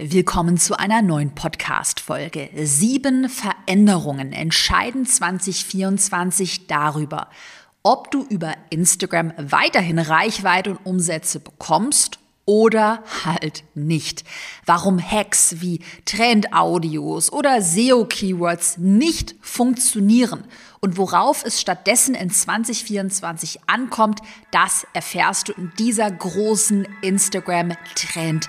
Willkommen 0.00 0.58
zu 0.58 0.78
einer 0.78 1.02
neuen 1.02 1.34
Podcast-Folge. 1.34 2.50
Sieben 2.54 3.28
Veränderungen 3.28 4.32
entscheiden 4.32 5.04
2024 5.04 6.68
darüber, 6.68 7.26
ob 7.82 8.12
du 8.12 8.22
über 8.22 8.54
Instagram 8.70 9.32
weiterhin 9.38 9.98
Reichweite 9.98 10.70
und 10.70 10.86
Umsätze 10.86 11.40
bekommst 11.40 12.20
oder 12.44 13.02
halt 13.24 13.64
nicht. 13.74 14.22
Warum 14.64 15.00
Hacks 15.00 15.56
wie 15.58 15.80
Trendaudios 16.04 17.32
oder 17.32 17.60
SEO-Keywords 17.60 18.78
nicht 18.78 19.34
funktionieren 19.40 20.44
und 20.78 20.96
worauf 20.96 21.44
es 21.44 21.60
stattdessen 21.60 22.14
in 22.14 22.30
2024 22.30 23.62
ankommt, 23.66 24.20
das 24.52 24.86
erfährst 24.92 25.48
du 25.48 25.54
in 25.54 25.72
dieser 25.76 26.08
großen 26.08 26.86
Instagram-Trend- 27.02 28.48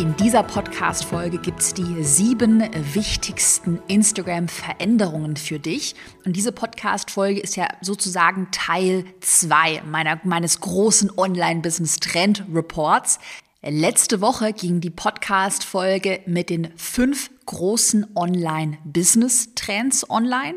In 0.00 0.16
dieser 0.16 0.42
Podcast-Folge 0.42 1.36
gibt 1.36 1.60
es 1.60 1.74
die 1.74 2.02
sieben 2.02 2.62
wichtigsten 2.94 3.82
Instagram-Veränderungen 3.86 5.36
für 5.36 5.58
dich. 5.58 5.94
Und 6.24 6.36
diese 6.36 6.52
Podcast-Folge 6.52 7.38
ist 7.38 7.54
ja 7.54 7.68
sozusagen 7.82 8.48
Teil 8.50 9.04
2 9.20 9.82
meines 10.24 10.60
großen 10.60 11.12
Online-Business-Trend-Reports. 11.18 13.18
Letzte 13.60 14.22
Woche 14.22 14.54
ging 14.54 14.80
die 14.80 14.88
Podcast-Folge 14.88 16.20
mit 16.24 16.48
den 16.48 16.72
fünf 16.78 17.30
großen 17.44 18.06
Online-Business-Trends 18.16 20.08
online. 20.08 20.56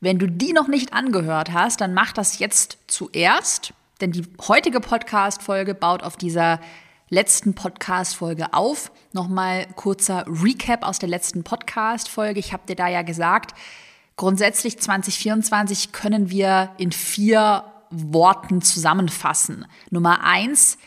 Wenn 0.00 0.18
du 0.18 0.26
die 0.26 0.52
noch 0.52 0.66
nicht 0.66 0.92
angehört 0.92 1.52
hast, 1.52 1.80
dann 1.80 1.94
mach 1.94 2.10
das 2.10 2.40
jetzt 2.40 2.78
zuerst, 2.88 3.72
denn 4.00 4.10
die 4.10 4.24
heutige 4.48 4.80
Podcast-Folge 4.80 5.76
baut 5.76 6.02
auf 6.02 6.16
dieser 6.16 6.58
letzten 7.08 7.54
Podcast-Folge 7.54 8.54
auf. 8.54 8.90
Nochmal 9.12 9.66
kurzer 9.76 10.24
Recap 10.26 10.84
aus 10.86 10.98
der 10.98 11.08
letzten 11.08 11.44
Podcast-Folge. 11.44 12.40
Ich 12.40 12.52
habe 12.52 12.66
dir 12.66 12.76
da 12.76 12.88
ja 12.88 13.02
gesagt, 13.02 13.54
grundsätzlich 14.16 14.78
2024 14.78 15.92
können 15.92 16.30
wir 16.30 16.70
in 16.78 16.92
vier 16.92 17.64
Worten 17.90 18.62
zusammenfassen. 18.62 19.66
Nummer 19.90 20.24
eins, 20.24 20.78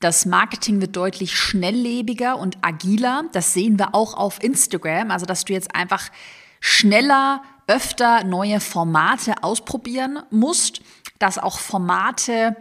das 0.00 0.24
Marketing 0.24 0.80
wird 0.80 0.96
deutlich 0.96 1.36
schnelllebiger 1.36 2.38
und 2.38 2.58
agiler. 2.62 3.24
Das 3.32 3.52
sehen 3.52 3.78
wir 3.78 3.94
auch 3.94 4.14
auf 4.14 4.42
Instagram. 4.42 5.10
Also, 5.10 5.26
dass 5.26 5.44
du 5.44 5.52
jetzt 5.52 5.74
einfach 5.74 6.10
schneller, 6.58 7.42
öfter 7.66 8.24
neue 8.24 8.60
Formate 8.60 9.44
ausprobieren 9.44 10.20
musst, 10.30 10.80
dass 11.18 11.38
auch 11.38 11.58
Formate 11.58 12.56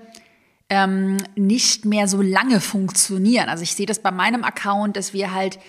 ähm, 0.70 1.18
nicht 1.36 1.86
mehr 1.86 2.08
so 2.08 2.22
lange 2.22 2.62
funktionieren. 2.62 3.50
Also 3.50 3.64
ich 3.64 3.76
sehe 3.76 3.86
das 3.86 4.00
bei 4.00 4.12
meinem 4.12 4.44
Account, 4.44 4.96
dass 4.96 5.14
wir 5.14 5.34
halt, 5.34 5.60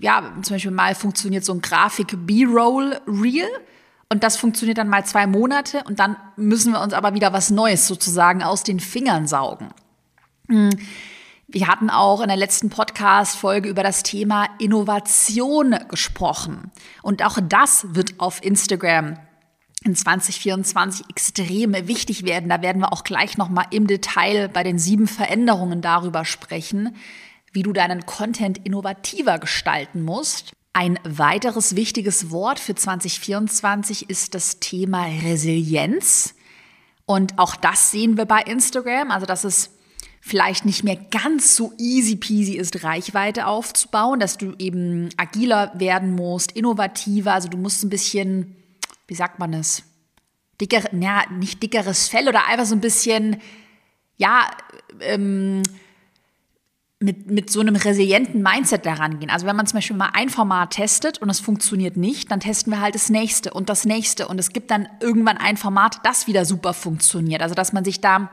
ja, 0.00 0.32
zum 0.42 0.56
Beispiel 0.56 0.72
mal 0.72 0.94
funktioniert 0.94 1.44
so 1.44 1.54
ein 1.54 1.62
Grafik 1.62 2.26
B-Roll 2.26 3.00
Reel 3.06 3.48
und 4.08 4.24
das 4.24 4.36
funktioniert 4.36 4.78
dann 4.78 4.88
mal 4.88 5.04
zwei 5.04 5.26
Monate 5.26 5.84
und 5.84 6.00
dann 6.00 6.16
müssen 6.36 6.72
wir 6.72 6.80
uns 6.80 6.92
aber 6.92 7.14
wieder 7.14 7.32
was 7.32 7.50
Neues 7.50 7.86
sozusagen 7.86 8.42
aus 8.42 8.62
den 8.62 8.80
Fingern 8.80 9.26
saugen. 9.26 9.68
Hm. 10.48 10.70
Wir 11.50 11.66
hatten 11.66 11.88
auch 11.88 12.20
in 12.20 12.28
der 12.28 12.36
letzten 12.36 12.68
Podcast-Folge 12.68 13.70
über 13.70 13.82
das 13.82 14.02
Thema 14.02 14.48
Innovation 14.58 15.74
gesprochen. 15.88 16.70
Und 17.00 17.24
auch 17.24 17.38
das 17.42 17.86
wird 17.94 18.20
auf 18.20 18.44
Instagram 18.44 19.16
in 19.84 19.94
2024 19.94 21.06
extrem 21.08 21.72
wichtig 21.86 22.24
werden. 22.24 22.48
Da 22.48 22.62
werden 22.62 22.82
wir 22.82 22.92
auch 22.92 23.04
gleich 23.04 23.38
nochmal 23.38 23.66
im 23.70 23.86
Detail 23.86 24.48
bei 24.48 24.62
den 24.62 24.78
sieben 24.78 25.06
Veränderungen 25.06 25.80
darüber 25.80 26.24
sprechen, 26.24 26.96
wie 27.52 27.62
du 27.62 27.72
deinen 27.72 28.04
Content 28.04 28.58
innovativer 28.58 29.38
gestalten 29.38 30.02
musst. 30.02 30.52
Ein 30.72 30.98
weiteres 31.04 31.76
wichtiges 31.76 32.30
Wort 32.30 32.60
für 32.60 32.74
2024 32.74 34.10
ist 34.10 34.34
das 34.34 34.60
Thema 34.60 35.06
Resilienz. 35.06 36.34
Und 37.06 37.38
auch 37.38 37.56
das 37.56 37.90
sehen 37.90 38.16
wir 38.16 38.26
bei 38.26 38.42
Instagram, 38.42 39.10
also 39.10 39.26
dass 39.26 39.44
es 39.44 39.70
vielleicht 40.20 40.66
nicht 40.66 40.84
mehr 40.84 40.96
ganz 40.96 41.56
so 41.56 41.72
easy 41.78 42.16
peasy 42.16 42.54
ist, 42.54 42.84
Reichweite 42.84 43.46
aufzubauen, 43.46 44.20
dass 44.20 44.36
du 44.36 44.54
eben 44.58 45.08
agiler 45.16 45.72
werden 45.74 46.14
musst, 46.14 46.52
innovativer, 46.52 47.32
also 47.32 47.48
du 47.48 47.56
musst 47.56 47.82
ein 47.82 47.88
bisschen 47.88 48.57
wie 49.08 49.14
sagt 49.14 49.38
man 49.38 49.52
es? 49.54 49.82
Dicker, 50.60 50.82
ja, 50.94 51.24
nicht 51.30 51.62
dickeres 51.62 52.08
Fell 52.08 52.28
oder 52.28 52.46
einfach 52.46 52.66
so 52.66 52.74
ein 52.74 52.80
bisschen, 52.80 53.40
ja, 54.16 54.50
ähm, 55.00 55.62
mit, 57.00 57.30
mit 57.30 57.48
so 57.50 57.60
einem 57.60 57.76
resilienten 57.76 58.42
Mindset 58.42 58.84
daran 58.84 59.20
gehen. 59.20 59.30
Also 59.30 59.46
wenn 59.46 59.54
man 59.54 59.66
zum 59.66 59.76
Beispiel 59.76 59.96
mal 59.96 60.10
ein 60.14 60.30
Format 60.30 60.70
testet 60.70 61.18
und 61.18 61.30
es 61.30 61.38
funktioniert 61.38 61.96
nicht, 61.96 62.30
dann 62.30 62.40
testen 62.40 62.72
wir 62.72 62.80
halt 62.80 62.96
das 62.96 63.08
nächste 63.08 63.54
und 63.54 63.68
das 63.68 63.84
nächste 63.84 64.26
und 64.26 64.38
es 64.38 64.52
gibt 64.52 64.70
dann 64.72 64.88
irgendwann 65.00 65.36
ein 65.36 65.56
Format, 65.56 65.98
das 66.04 66.26
wieder 66.26 66.44
super 66.44 66.74
funktioniert. 66.74 67.40
Also 67.40 67.54
dass 67.54 67.72
man 67.72 67.84
sich 67.84 68.00
da, 68.00 68.28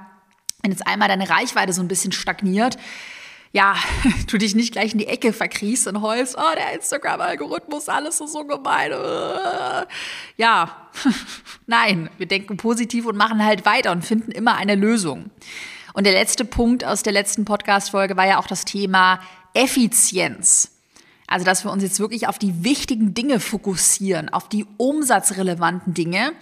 wenn 0.64 0.72
jetzt 0.72 0.88
einmal 0.88 1.08
deine 1.08 1.30
Reichweite 1.30 1.74
so 1.74 1.82
ein 1.82 1.88
bisschen 1.88 2.12
stagniert, 2.12 2.78
ja, 3.56 3.78
du 4.28 4.38
dich 4.38 4.54
nicht 4.54 4.74
gleich 4.74 4.92
in 4.92 5.00
die 5.00 5.08
Ecke 5.08 5.32
verkriechst 5.32 5.88
und 5.88 6.02
heulst, 6.02 6.36
oh, 6.38 6.56
der 6.58 6.74
Instagram-Algorithmus, 6.74 7.88
alles 7.88 8.20
ist 8.20 8.34
so 8.34 8.44
gemein. 8.44 8.92
Ja, 10.36 10.90
nein, 11.66 12.10
wir 12.18 12.26
denken 12.26 12.58
positiv 12.58 13.06
und 13.06 13.16
machen 13.16 13.44
halt 13.46 13.66
weiter 13.66 13.94
und 13.94 14.04
finden 14.04 14.32
immer 14.32 14.58
eine 14.58 14.76
Lösung. 14.76 15.32
Und 15.94 16.06
der 16.06 16.12
letzte 16.12 16.44
Punkt 16.44 16.84
aus 16.84 17.02
der 17.02 17.14
letzten 17.14 17.46
Podcast-Folge 17.46 18.18
war 18.18 18.28
ja 18.28 18.40
auch 18.40 18.48
das 18.48 18.66
Thema 18.66 19.22
Effizienz. 19.54 20.72
Also, 21.26 21.46
dass 21.46 21.64
wir 21.64 21.72
uns 21.72 21.82
jetzt 21.82 22.02
wirklich 22.02 22.28
auf 22.28 22.38
die 22.38 22.66
wichtigen 22.66 23.14
Dinge 23.14 23.40
fokussieren, 23.40 24.28
auf 24.28 24.50
die 24.50 24.66
umsatzrelevanten 24.76 25.94
Dinge 25.94 26.34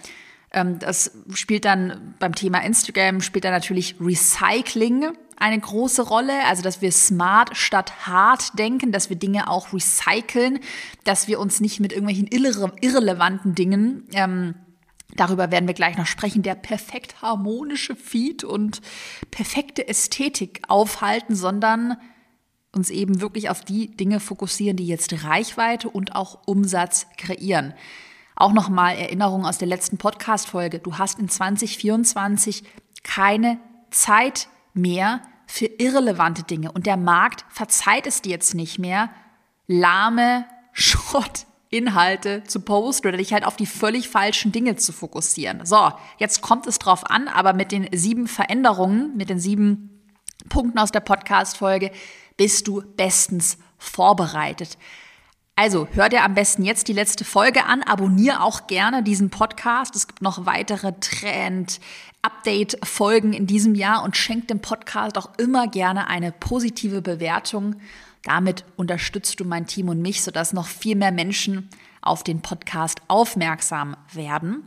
ähm, 0.54 0.78
das 0.78 1.10
spielt 1.34 1.64
dann 1.64 2.14
beim 2.18 2.34
Thema 2.34 2.58
Instagram, 2.62 3.20
spielt 3.20 3.44
dann 3.44 3.52
natürlich 3.52 3.96
Recycling 4.00 5.12
eine 5.36 5.58
große 5.58 6.02
Rolle, 6.02 6.44
also 6.46 6.62
dass 6.62 6.80
wir 6.80 6.92
smart 6.92 7.56
statt 7.56 8.06
hart 8.06 8.58
denken, 8.58 8.92
dass 8.92 9.08
wir 9.08 9.16
Dinge 9.16 9.48
auch 9.48 9.72
recyceln, 9.72 10.60
dass 11.04 11.28
wir 11.28 11.40
uns 11.40 11.60
nicht 11.60 11.80
mit 11.80 11.92
irgendwelchen 11.92 12.26
irre 12.26 12.72
irrelevanten 12.80 13.54
Dingen 13.54 14.08
ähm, 14.12 14.54
Darüber 15.16 15.50
werden 15.50 15.66
wir 15.66 15.74
gleich 15.74 15.96
noch 15.96 16.06
sprechen, 16.06 16.42
der 16.42 16.54
perfekt 16.54 17.22
harmonische 17.22 17.94
Feed 17.94 18.42
und 18.42 18.80
perfekte 19.30 19.86
Ästhetik 19.86 20.62
aufhalten, 20.68 21.36
sondern 21.36 21.96
uns 22.74 22.90
eben 22.90 23.20
wirklich 23.20 23.48
auf 23.48 23.64
die 23.64 23.96
Dinge 23.96 24.18
fokussieren, 24.18 24.76
die 24.76 24.86
jetzt 24.86 25.24
Reichweite 25.24 25.88
und 25.88 26.16
auch 26.16 26.40
Umsatz 26.46 27.06
kreieren. 27.16 27.74
Auch 28.34 28.52
nochmal 28.52 28.96
Erinnerung 28.96 29.46
aus 29.46 29.58
der 29.58 29.68
letzten 29.68 29.96
Podcast-Folge. 29.96 30.80
Du 30.80 30.98
hast 30.98 31.20
in 31.20 31.28
2024 31.28 32.64
keine 33.04 33.60
Zeit 33.90 34.48
mehr 34.74 35.22
für 35.46 35.66
irrelevante 35.66 36.42
Dinge. 36.42 36.72
Und 36.72 36.86
der 36.86 36.96
Markt 36.96 37.44
verzeiht 37.48 38.06
es 38.06 38.22
dir 38.22 38.30
jetzt 38.30 38.54
nicht 38.54 38.78
mehr, 38.78 39.10
lahme 39.66 40.46
Schrottinhalte 40.72 42.44
zu 42.44 42.60
posten 42.60 43.08
oder 43.08 43.16
dich 43.18 43.32
halt 43.32 43.46
auf 43.46 43.56
die 43.56 43.66
völlig 43.66 44.08
falschen 44.08 44.52
Dinge 44.52 44.76
zu 44.76 44.92
fokussieren. 44.92 45.64
So, 45.64 45.92
jetzt 46.18 46.42
kommt 46.42 46.66
es 46.66 46.78
drauf 46.78 47.08
an, 47.08 47.28
aber 47.28 47.52
mit 47.52 47.72
den 47.72 47.88
sieben 47.92 48.26
Veränderungen, 48.26 49.16
mit 49.16 49.30
den 49.30 49.38
sieben 49.38 50.02
Punkten 50.48 50.78
aus 50.78 50.92
der 50.92 51.00
Podcast-Folge 51.00 51.90
bist 52.36 52.66
du 52.66 52.82
bestens 52.96 53.58
vorbereitet. 53.78 54.76
Also 55.56 55.86
hör 55.92 56.08
dir 56.08 56.24
am 56.24 56.34
besten 56.34 56.64
jetzt 56.64 56.88
die 56.88 56.92
letzte 56.92 57.24
Folge 57.24 57.66
an, 57.66 57.84
abonniere 57.84 58.42
auch 58.42 58.66
gerne 58.66 59.04
diesen 59.04 59.30
Podcast. 59.30 59.94
Es 59.94 60.08
gibt 60.08 60.20
noch 60.20 60.46
weitere 60.46 60.94
Trend-Update-Folgen 60.98 63.32
in 63.32 63.46
diesem 63.46 63.76
Jahr 63.76 64.02
und 64.02 64.16
schenk 64.16 64.48
dem 64.48 64.58
Podcast 64.58 65.16
auch 65.16 65.30
immer 65.38 65.68
gerne 65.68 66.08
eine 66.08 66.32
positive 66.32 67.02
Bewertung. 67.02 67.76
Damit 68.24 68.64
unterstützt 68.74 69.38
du 69.38 69.44
mein 69.44 69.68
Team 69.68 69.88
und 69.88 70.02
mich, 70.02 70.24
sodass 70.24 70.52
noch 70.52 70.66
viel 70.66 70.96
mehr 70.96 71.12
Menschen 71.12 71.68
auf 72.02 72.24
den 72.24 72.42
Podcast 72.42 73.00
aufmerksam 73.06 73.96
werden. 74.12 74.66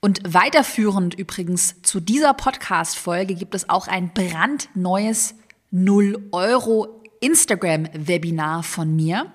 Und 0.00 0.22
weiterführend 0.26 1.16
übrigens 1.16 1.82
zu 1.82 2.00
dieser 2.00 2.32
Podcast-Folge 2.32 3.34
gibt 3.34 3.54
es 3.54 3.68
auch 3.68 3.88
ein 3.88 4.14
brandneues 4.14 5.34
0 5.70 6.30
Euro 6.32 7.02
Instagram-Webinar 7.20 8.62
von 8.62 8.96
mir. 8.96 9.30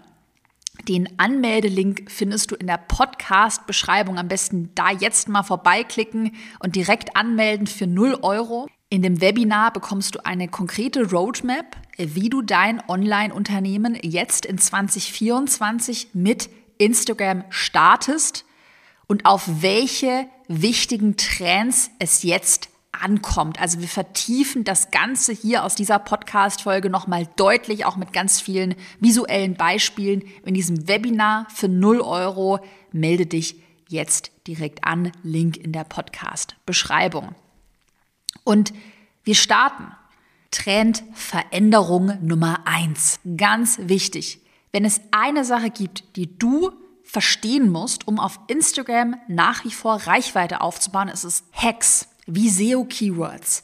Den 0.82 1.08
Anmeldelink 1.18 2.10
findest 2.10 2.52
du 2.52 2.56
in 2.56 2.68
der 2.68 2.78
Podcast-Beschreibung. 2.78 4.18
Am 4.18 4.28
besten 4.28 4.72
da 4.76 4.92
jetzt 4.92 5.30
mal 5.30 5.44
vorbeiklicken 5.44 6.36
und 6.60 6.76
direkt 6.76 7.16
anmelden 7.16 7.68
für 7.68 7.88
0 7.88 8.20
Euro. 8.22 8.68
In 8.90 9.02
dem 9.02 9.22
Webinar 9.22 9.72
bekommst 9.72 10.16
du 10.16 10.26
eine 10.26 10.48
konkrete 10.48 11.10
Roadmap, 11.10 11.78
wie 11.98 12.30
du 12.30 12.42
dein 12.42 12.82
Online-Unternehmen 12.88 13.98
jetzt 14.02 14.46
in 14.46 14.58
2024 14.58 16.10
mit 16.14 16.50
Instagram 16.80 17.44
startest 17.50 18.46
und 19.08 19.26
auf 19.26 19.48
welche 19.62 20.28
wichtigen 20.48 21.18
Trends 21.18 21.92
es 22.00 22.24
jetzt 22.24 22.70
ankommt. 22.94 23.60
Also 23.60 23.80
wir 23.80 23.88
vertiefen 23.88 24.64
das 24.64 24.92
Ganze 24.92 25.34
hier 25.34 25.64
aus 25.64 25.76
dieser 25.76 26.00
Podcast-Folge 26.00 26.90
nochmal 26.90 27.28
deutlich, 27.36 27.86
auch 27.86 27.98
mit 27.98 28.14
ganz 28.14 28.40
vielen 28.40 28.76
visuellen 29.00 29.56
Beispielen 29.56 30.24
in 30.46 30.54
diesem 30.54 30.88
Webinar 30.88 31.48
für 31.54 31.68
0 31.68 32.02
Euro. 32.02 32.60
Melde 32.92 33.26
dich 33.26 33.62
jetzt 33.90 34.32
direkt 34.48 34.84
an. 34.84 35.12
Link 35.24 35.58
in 35.58 35.72
der 35.72 35.84
Podcast-Beschreibung. 35.84 37.36
Und 38.44 38.74
wir 39.24 39.36
starten. 39.36 39.88
Trendveränderung 40.52 42.20
Nummer 42.22 42.60
eins. 42.66 43.20
Ganz 43.38 43.80
wichtig. 43.82 44.40
Wenn 44.72 44.86
es 44.86 45.02
eine 45.12 45.46
Sache 45.46 45.72
gibt, 45.72 46.16
die 46.16 46.38
du 46.38 46.72
verstehen 47.04 47.70
musst, 47.70 48.08
um 48.08 48.20
auf 48.20 48.40
Instagram 48.48 49.16
nach 49.28 49.66
wie 49.66 49.72
vor 49.72 49.96
Reichweite 49.96 50.62
aufzubauen, 50.62 51.10
ist 51.10 51.24
es 51.24 51.44
Hacks 51.54 52.08
wie 52.26 52.50
SEO-Keywords. 52.50 53.64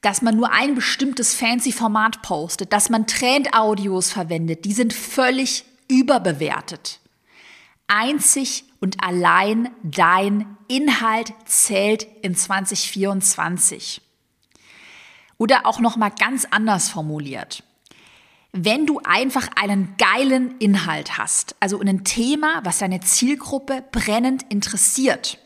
Dass 0.00 0.22
man 0.22 0.36
nur 0.36 0.52
ein 0.52 0.74
bestimmtes 0.74 1.34
fancy 1.34 1.72
Format 1.72 2.22
postet, 2.22 2.72
dass 2.72 2.90
man 2.90 3.06
Trend-Audios 3.06 4.10
verwendet, 4.10 4.64
die 4.64 4.72
sind 4.72 4.92
völlig 4.92 5.64
überbewertet. 5.88 7.00
Einzig 7.86 8.64
und 8.80 9.02
allein 9.02 9.70
dein 9.82 10.56
Inhalt 10.68 11.32
zählt 11.46 12.06
in 12.22 12.34
2024. 12.34 14.00
Oder 15.38 15.66
auch 15.66 15.80
noch 15.80 15.96
mal 15.96 16.10
ganz 16.10 16.46
anders 16.50 16.88
formuliert. 16.88 17.62
Wenn 18.52 18.86
du 18.86 19.00
einfach 19.02 19.48
einen 19.56 19.96
geilen 19.98 20.56
Inhalt 20.58 21.18
hast, 21.18 21.56
also 21.60 21.80
ein 21.80 22.04
Thema, 22.04 22.60
was 22.62 22.78
deine 22.78 23.00
Zielgruppe 23.00 23.82
brennend 23.90 24.44
interessiert, 24.48 25.38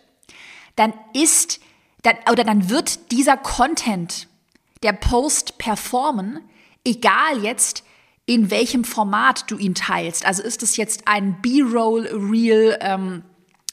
dann 0.76 0.93
ist 1.14 1.61
dann, 2.03 2.17
oder 2.31 2.45
dann 2.45 2.71
wird 2.71 3.11
dieser 3.12 3.37
Content, 3.37 4.29
der 4.83 4.93
Post 4.93 5.59
performen, 5.59 6.41
egal 6.85 7.43
jetzt 7.43 7.85
in 8.27 8.50
welchem 8.50 8.85
Format 8.85 9.50
du 9.50 9.56
ihn 9.56 9.75
teilst. 9.75 10.27
Also 10.27 10.43
ist 10.43 10.62
es 10.62 10.77
jetzt 10.77 11.09
ein 11.09 11.41
B-Roll-Reel, 11.41 12.77
ähm, 12.81 13.23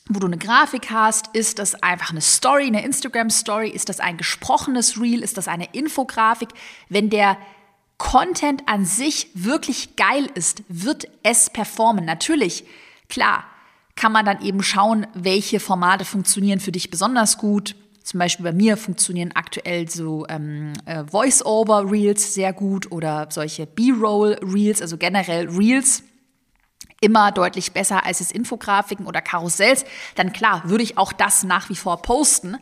wo 0.08 0.20
du 0.20 0.28
eine 0.28 0.38
Grafik 0.38 0.92
hast? 0.92 1.28
Ist 1.34 1.60
das 1.60 1.76
einfach 1.84 2.12
eine 2.12 2.22
Story, 2.22 2.68
eine 2.68 2.86
Instagram-Story? 2.86 3.70
Ist 3.70 3.90
das 3.90 4.00
ein 4.00 4.18
gesprochenes 4.18 5.00
Reel? 5.00 5.24
Ist 5.24 5.38
das 5.38 5.48
eine 5.48 5.68
Infografik? 5.74 6.50
Wenn 6.88 7.10
der 7.10 7.38
Content 7.98 8.64
an 8.68 8.86
sich 8.86 9.30
wirklich 9.34 9.96
geil 9.96 10.30
ist, 10.36 10.64
wird 10.70 11.08
es 11.24 11.50
performen. 11.50 12.06
Natürlich, 12.06 12.66
klar, 13.10 13.44
kann 13.96 14.12
man 14.12 14.26
dann 14.26 14.42
eben 14.42 14.64
schauen, 14.64 15.08
welche 15.14 15.60
Formate 15.60 16.06
funktionieren 16.06 16.60
für 16.60 16.72
dich 16.72 16.90
besonders 16.90 17.38
gut. 17.38 17.76
Zum 18.06 18.20
Beispiel 18.20 18.44
bei 18.44 18.54
mir 18.54 18.78
funktionieren 18.78 19.32
aktuell 19.34 19.90
so 19.90 20.28
ähm, 20.30 20.74
äh, 20.86 21.04
Voice-Over-Reels 21.06 22.36
sehr 22.36 22.54
gut 22.54 22.92
oder 22.92 23.26
solche 23.32 23.66
B-Roll-Reels, 23.66 24.80
also 24.84 24.96
generell 24.98 25.50
Reels 25.50 26.04
immer 27.02 27.32
deutlich 27.32 27.72
besser 27.72 28.06
als 28.06 28.22
es 28.22 28.32
Infografiken 28.32 29.08
oder 29.08 29.24
Karussells, 29.24 29.86
dann 30.14 30.34
klar, 30.34 30.62
würde 30.70 30.84
ich 30.84 31.00
auch 31.00 31.14
das 31.14 31.44
nach 31.44 31.68
wie 31.70 31.76
vor 31.76 32.04
posten. 32.04 32.58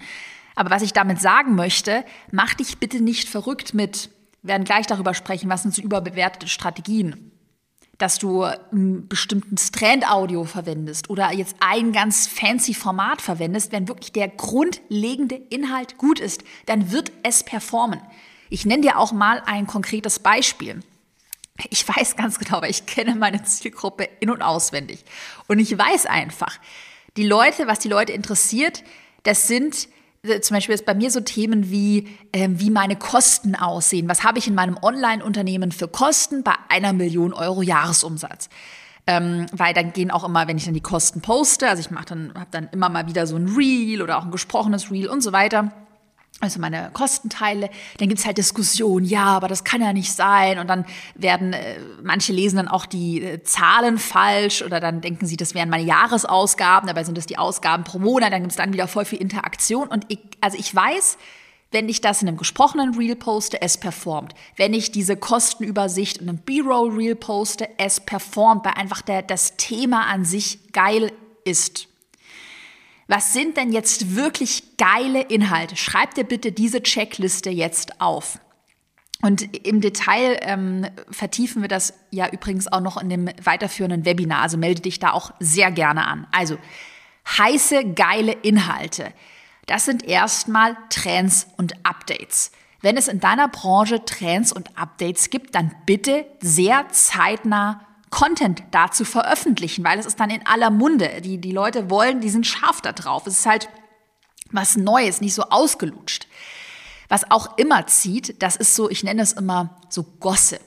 Aber 0.56 0.70
was 0.70 0.82
ich 0.82 0.94
damit 0.94 1.20
sagen 1.20 1.56
möchte, 1.56 2.06
mach 2.32 2.54
dich 2.54 2.78
bitte 2.78 3.02
nicht 3.02 3.28
verrückt 3.28 3.74
mit, 3.74 4.12
wir 4.44 4.54
werden 4.54 4.64
gleich 4.64 4.88
darüber 4.88 5.14
sprechen, 5.14 5.50
was 5.50 5.64
sind 5.64 5.76
so 5.76 5.82
überbewertete 5.82 6.48
Strategien. 6.48 7.33
Dass 7.98 8.18
du 8.18 8.44
ein 8.44 9.08
bestimmtes 9.08 9.68
Strand-Audio 9.68 10.46
verwendest 10.46 11.10
oder 11.10 11.32
jetzt 11.32 11.56
ein 11.60 11.94
ganz 11.94 12.28
fancy 12.28 12.74
Format 12.74 13.22
verwendest, 13.22 13.72
wenn 13.72 13.88
wirklich 13.88 14.12
der 14.12 14.28
grundlegende 14.28 15.36
Inhalt 15.36 15.98
gut 15.98 16.20
ist, 16.20 16.44
dann 16.66 16.92
wird 16.92 17.12
es 17.22 17.44
performen. 17.44 18.02
Ich 18.50 18.66
nenne 18.66 18.82
dir 18.82 18.98
auch 19.00 19.12
mal 19.12 19.42
ein 19.46 19.68
konkretes 19.68 20.20
Beispiel. 20.20 20.82
Ich 21.70 21.88
weiß 21.88 22.16
ganz 22.16 22.40
genau, 22.40 22.62
weil 22.62 22.72
ich 22.72 22.86
kenne 22.86 23.16
meine 23.16 23.44
Zielgruppe 23.44 24.10
in- 24.20 24.32
und 24.32 24.42
auswendig. 24.42 25.06
Und 25.48 25.60
ich 25.60 25.78
weiß 25.78 26.08
einfach, 26.08 26.60
die 27.16 27.28
Leute, 27.28 27.68
was 27.68 27.80
die 27.80 27.90
Leute 27.90 28.12
interessiert, 28.12 28.84
das 29.22 29.48
sind 29.48 29.88
zum 30.42 30.56
Beispiel 30.56 30.74
ist 30.74 30.86
bei 30.86 30.94
mir 30.94 31.12
so 31.12 31.20
Themen 31.20 31.70
wie, 31.70 32.08
äh, 32.32 32.48
wie 32.50 32.70
meine 32.70 32.96
Kosten 32.96 33.56
aussehen. 33.56 34.08
Was 34.08 34.24
habe 34.24 34.40
ich 34.40 34.48
in 34.48 34.56
meinem 34.56 34.78
Online-Unternehmen 34.82 35.74
für 35.74 35.90
Kosten 35.90 36.44
bei 36.44 36.54
einer 36.70 36.94
Million 36.94 37.34
Euro 37.34 37.62
Jahresumsatz? 37.62 38.50
Ähm, 39.06 39.48
weil 39.52 39.74
dann 39.74 39.92
gehen 39.92 40.12
auch 40.12 40.24
immer, 40.24 40.48
wenn 40.48 40.56
ich 40.56 40.64
dann 40.64 40.74
die 40.74 40.80
Kosten 40.80 41.20
poste, 41.20 41.68
also 41.68 41.82
ich 41.82 41.92
mache 41.92 42.06
dann, 42.06 42.34
habe 42.36 42.48
dann 42.52 42.70
immer 42.72 42.88
mal 42.88 43.08
wieder 43.08 43.28
so 43.28 43.36
ein 43.36 43.50
Reel 43.50 44.02
oder 44.02 44.18
auch 44.18 44.24
ein 44.24 44.32
gesprochenes 44.32 44.92
Reel 44.92 45.08
und 45.08 45.22
so 45.22 45.34
weiter 45.34 45.74
also 46.44 46.60
meine 46.60 46.92
Kostenteile, 46.94 47.70
dann 47.98 48.10
gibt's 48.10 48.26
halt 48.26 48.38
Diskussionen, 48.38 49.06
ja, 49.06 49.26
aber 49.26 49.48
das 49.48 49.64
kann 49.64 49.82
ja 49.82 49.94
nicht 49.94 50.14
sein. 50.14 50.60
Und 50.60 50.68
dann 50.68 50.86
werden, 51.16 51.54
äh, 51.54 51.80
manche 52.02 52.34
lesen 52.34 52.58
dann 52.58 52.68
auch 52.68 52.86
die 52.86 53.24
äh, 53.24 53.44
Zahlen 53.44 53.98
falsch 53.98 54.62
oder 54.62 54.80
dann 54.80 55.02
denken 55.02 55.26
sie, 55.26 55.38
das 55.38 55.56
wären 55.56 55.70
meine 55.70 55.86
Jahresausgaben, 55.86 56.88
dabei 56.88 57.04
sind 57.04 57.18
das 57.18 57.26
die 57.26 57.38
Ausgaben 57.38 57.84
pro 57.84 58.00
Monat, 58.00 58.32
dann 58.32 58.42
gibt's 58.42 58.58
dann 58.58 58.74
wieder 58.74 58.88
voll 58.88 59.06
viel 59.06 59.20
Interaktion. 59.20 59.88
Und 59.88 60.06
ich, 60.10 60.20
also 60.42 60.58
ich 60.58 60.74
weiß, 60.74 61.18
wenn 61.72 61.90
ich 61.90 62.02
das 62.02 62.22
in 62.22 62.28
einem 62.28 62.38
gesprochenen 62.38 62.96
Reel 62.96 63.16
poste, 63.16 63.62
es 63.62 63.78
performt. 63.78 64.36
Wenn 64.58 64.74
ich 64.76 64.92
diese 64.92 65.18
Kostenübersicht 65.18 66.20
in 66.20 66.30
einem 66.30 66.38
B-Roll 66.38 66.96
Reel 66.96 67.16
poste, 67.16 67.68
es 67.78 68.00
performt, 68.00 68.64
weil 68.64 68.74
einfach 68.74 69.02
der, 69.02 69.24
das 69.24 69.58
Thema 69.58 70.06
an 70.06 70.24
sich 70.24 70.72
geil 70.72 71.12
ist. 71.46 71.88
Was 73.16 73.32
sind 73.32 73.58
denn 73.58 73.72
jetzt 73.72 74.16
wirklich 74.16 74.76
geile 74.78 75.22
Inhalte? 75.22 75.76
Schreib 75.76 76.16
dir 76.16 76.24
bitte 76.24 76.52
diese 76.52 76.82
Checkliste 76.82 77.52
jetzt 77.52 78.02
auf. 78.02 78.40
Und 79.22 79.56
im 79.68 79.82
Detail 79.82 80.40
ähm, 80.42 80.88
vertiefen 81.12 81.62
wir 81.62 81.70
das 81.70 81.94
ja 82.10 82.28
übrigens 82.28 82.66
auch 82.74 82.80
noch 82.80 83.00
in 83.00 83.10
dem 83.10 83.30
weiterführenden 83.44 84.06
Webinar. 84.06 84.42
Also 84.42 84.58
melde 84.58 84.82
dich 84.82 84.98
da 84.98 85.12
auch 85.12 85.32
sehr 85.40 85.70
gerne 85.70 86.08
an. 86.08 86.26
Also 86.32 86.58
heiße, 87.38 87.94
geile 87.94 88.32
Inhalte. 88.32 89.14
Das 89.68 89.86
sind 89.86 90.04
erstmal 90.06 90.76
Trends 90.90 91.46
und 91.56 91.86
Updates. 91.86 92.52
Wenn 92.82 92.98
es 92.98 93.08
in 93.08 93.20
deiner 93.20 93.48
Branche 93.48 94.04
Trends 94.06 94.52
und 94.52 94.76
Updates 94.76 95.30
gibt, 95.30 95.54
dann 95.54 95.72
bitte 95.86 96.26
sehr 96.42 96.90
zeitnah 96.90 97.86
Content 98.14 98.62
dazu 98.70 99.06
veröffentlichen, 99.06 99.84
weil 99.84 99.98
es 99.98 100.06
ist 100.06 100.20
dann 100.20 100.30
in 100.30 100.46
aller 100.46 100.70
Munde. 100.70 101.22
Die, 101.22 101.40
die 101.40 101.52
Leute 101.52 101.90
wollen, 101.90 102.22
die 102.22 102.30
sind 102.30 102.46
scharf 102.46 102.80
da 102.80 102.92
drauf. 102.92 103.26
Es 103.26 103.40
ist 103.40 103.46
halt 103.48 103.70
was 104.52 104.78
Neues, 104.78 105.20
nicht 105.20 105.34
so 105.34 105.42
ausgelutscht. 105.50 106.28
Was 107.10 107.32
auch 107.32 107.58
immer 107.58 107.88
zieht, 107.88 108.40
das 108.44 108.56
ist 108.56 108.76
so, 108.76 108.88
ich 108.88 109.04
nenne 109.04 109.24
es 109.24 109.34
immer 109.34 109.82
so 109.90 110.04
Gossip. 110.04 110.62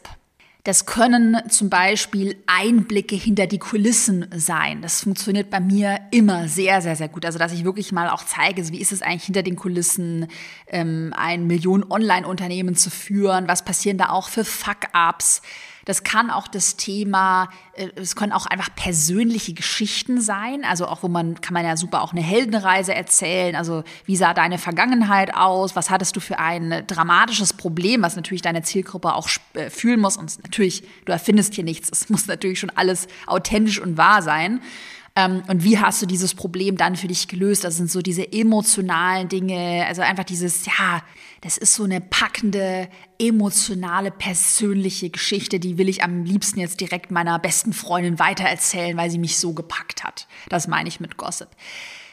Das 0.65 0.87
können 0.87 1.37
zum 1.49 1.71
Beispiel 1.71 2.43
Einblicke 2.49 3.15
hinter 3.15 3.47
die 3.47 3.61
Kulissen 3.61 4.27
sein. 4.35 4.83
Das 4.83 5.03
funktioniert 5.03 5.49
bei 5.49 5.61
mir 5.61 6.01
immer 6.11 6.49
sehr, 6.49 6.83
sehr, 6.83 6.97
sehr 6.97 7.09
gut. 7.09 7.25
Also, 7.25 7.39
dass 7.39 7.53
ich 7.53 7.63
wirklich 7.63 7.93
mal 7.93 8.11
auch 8.11 8.25
zeige, 8.25 8.69
wie 8.73 8.81
ist 8.81 8.91
es 8.91 9.03
eigentlich 9.03 9.23
hinter 9.23 9.45
den 9.45 9.55
Kulissen, 9.55 10.27
ähm, 10.67 11.15
ein 11.17 11.47
Millionen-Online-Unternehmen 11.47 12.75
zu 12.75 12.91
führen? 12.91 13.47
Was 13.47 13.65
passieren 13.65 13.99
da 13.99 14.09
auch 14.09 14.29
für 14.29 14.45
Fuck-Ups? 14.45 15.43
Das 15.87 16.03
kann 16.03 16.31
auch 16.31 16.49
das 16.49 16.77
Thema, 16.77 17.49
äh, 17.73 17.89
es 17.95 18.17
können 18.17 18.33
auch 18.33 18.47
einfach 18.47 18.75
persönliche 18.75 19.55
Geschichten 19.55 20.21
sein. 20.21 20.65
Also 20.65 20.87
auch, 20.87 21.03
wo 21.05 21.09
man, 21.09 21.41
kann 21.41 21.55
man 21.55 21.65
ja 21.65 21.77
super 21.77 22.03
auch 22.03 22.13
eine 22.13 22.23
Heldenreise 22.23 22.93
erzählen. 22.93 23.55
Also 23.55 23.85
wie 24.05 24.17
sah 24.17 24.35
deine 24.35 24.59
Vergangenheit 24.59 25.33
aus? 25.35 25.77
Was 25.77 25.89
hattest 25.89 26.17
du 26.17 26.21
für 26.21 26.41
ein 26.41 26.85
dramatisches 26.89 27.53
Problem, 27.53 28.03
was 28.03 28.17
natürlich 28.17 28.43
deine 28.43 28.63
Zielgruppe 28.63 29.15
auch 29.15 29.29
äh, 29.55 29.71
fühlen 29.71 30.01
muss? 30.01 30.17
Und 30.17 30.43
natürlich, 30.43 30.83
du 31.05 31.13
erfindest 31.13 31.55
hier 31.55 31.65
nichts. 31.65 31.89
Es 31.91 32.11
muss 32.11 32.27
natürlich 32.27 32.59
schon 32.59 32.71
alles 32.71 33.07
authentisch 33.27 33.81
und 33.81 33.97
wahr 33.97 34.23
sein. 34.23 34.61
Ähm, 35.17 35.43
und 35.49 35.65
wie 35.65 35.79
hast 35.79 36.03
du 36.03 36.07
dieses 36.07 36.35
Problem 36.35 36.77
dann 36.77 36.95
für 36.95 37.09
dich 37.09 37.27
gelöst? 37.27 37.65
Das 37.65 37.77
sind 37.77 37.91
so 37.91 38.03
diese 38.03 38.33
emotionalen 38.33 39.29
Dinge, 39.29 39.87
also 39.89 40.03
einfach 40.03 40.25
dieses, 40.25 40.67
ja, 40.67 41.03
das 41.41 41.57
ist 41.57 41.75
so 41.75 41.85
eine 41.85 42.03
packende, 42.03 42.89
emotionale, 43.19 44.11
persönliche 44.11 45.09
Geschichte, 45.09 45.59
die 45.59 45.79
will 45.79 45.89
ich 45.89 46.03
am 46.03 46.25
liebsten 46.25 46.61
jetzt 46.61 46.81
direkt 46.81 47.11
meiner 47.11 47.39
besten 47.39 47.73
Freundin 47.73 48.19
weitererzählen, 48.19 48.97
weil 48.97 49.11
sie 49.11 49.19
mich 49.19 49.39
so 49.39 49.55
gepackt 49.55 50.05
hat. 50.05 50.29
Das 50.51 50.69
meine 50.69 50.89
ich 50.89 51.01
mit 51.01 51.17
Gossip. 51.17 51.49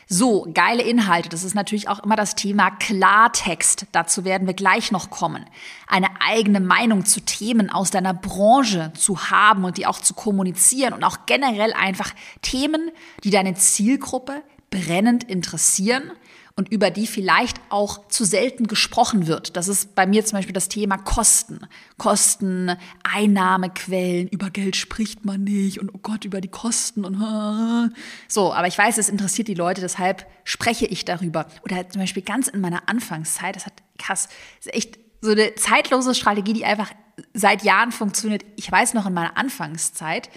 So, 0.08 0.48
geile 0.54 0.84
Inhalte. 0.84 1.30
Das 1.30 1.44
ist 1.44 1.56
natürlich 1.56 1.88
auch 1.88 2.04
immer 2.04 2.16
das 2.16 2.36
Thema 2.36 2.72
Klartext. 2.72 3.86
Dazu 3.92 4.26
werden 4.26 4.48
wir 4.48 4.54
gleich 4.54 4.92
noch 4.92 5.10
kommen. 5.10 5.46
Eine 5.88 6.08
eigene 6.22 6.60
Meinung 6.60 7.06
zu 7.06 7.22
Themen 7.22 7.70
aus 7.70 7.92
deiner 7.92 8.14
Branche 8.14 8.92
zu 8.98 9.30
haben 9.30 9.64
und 9.66 9.78
die 9.78 9.86
auch 9.86 10.00
zu 10.00 10.14
kommunizieren 10.14 10.94
und 10.94 11.04
auch 11.04 11.26
generell 11.26 11.74
einfach 11.74 12.14
Themen, 12.42 12.92
die 13.24 13.32
deine 13.32 13.56
Zielgruppe 13.56 14.44
brennend 14.70 15.24
interessieren 15.24 16.12
und 16.56 16.72
über 16.72 16.92
die 16.92 17.08
vielleicht 17.08 17.60
auch 17.70 18.08
zu 18.10 18.26
selten 18.26 18.68
gesprochen 18.68 19.26
wird. 19.26 19.58
Das 19.58 19.68
ist 19.68 19.96
bei 19.96 20.06
mir 20.06 20.24
zum 20.24 20.38
Beispiel 20.38 20.54
das 20.54 20.70
Thema 20.70 20.98
Kosten. 20.98 21.62
Kosten, 21.98 22.72
Einnahmequellen, 23.04 24.28
über 24.28 24.52
Geld 24.52 24.76
spricht 24.76 25.26
man 25.26 25.44
nicht 25.44 25.80
und 25.80 25.94
oh 25.96 26.00
Gott, 26.04 26.26
über 26.26 26.42
die 26.42 26.50
Kosten 26.50 27.06
und 27.06 27.94
so. 28.28 28.54
Aber 28.54 28.68
ich 28.68 28.78
weiß, 28.78 29.00
es 29.00 29.10
interessiert 29.10 29.48
die 29.48 29.56
Leute, 29.56 29.82
deshalb 29.82 30.28
spreche 30.44 30.86
ich 30.86 31.06
darüber. 31.06 31.48
Oder 31.64 31.90
zum 31.90 32.02
Beispiel 32.02 32.24
ganz 32.24 32.48
in 32.48 32.62
meiner 32.62 32.88
Anfangszeit, 32.88 33.56
das 33.56 33.66
hat 33.66 33.74
krass, 33.98 34.30
das 34.58 34.68
ist 34.68 34.76
echt 34.76 35.00
so 35.22 35.32
eine 35.32 35.56
zeitlose 35.56 36.14
Strategie, 36.14 36.54
die 36.54 36.66
einfach 36.66 36.92
seit 37.34 37.64
Jahren 37.64 37.92
funktioniert. 37.92 38.46
Ich 38.58 38.72
weiß 38.72 38.94
noch 38.94 39.08
in 39.08 39.14
meiner 39.14 39.38
Anfangszeit, 39.38 40.30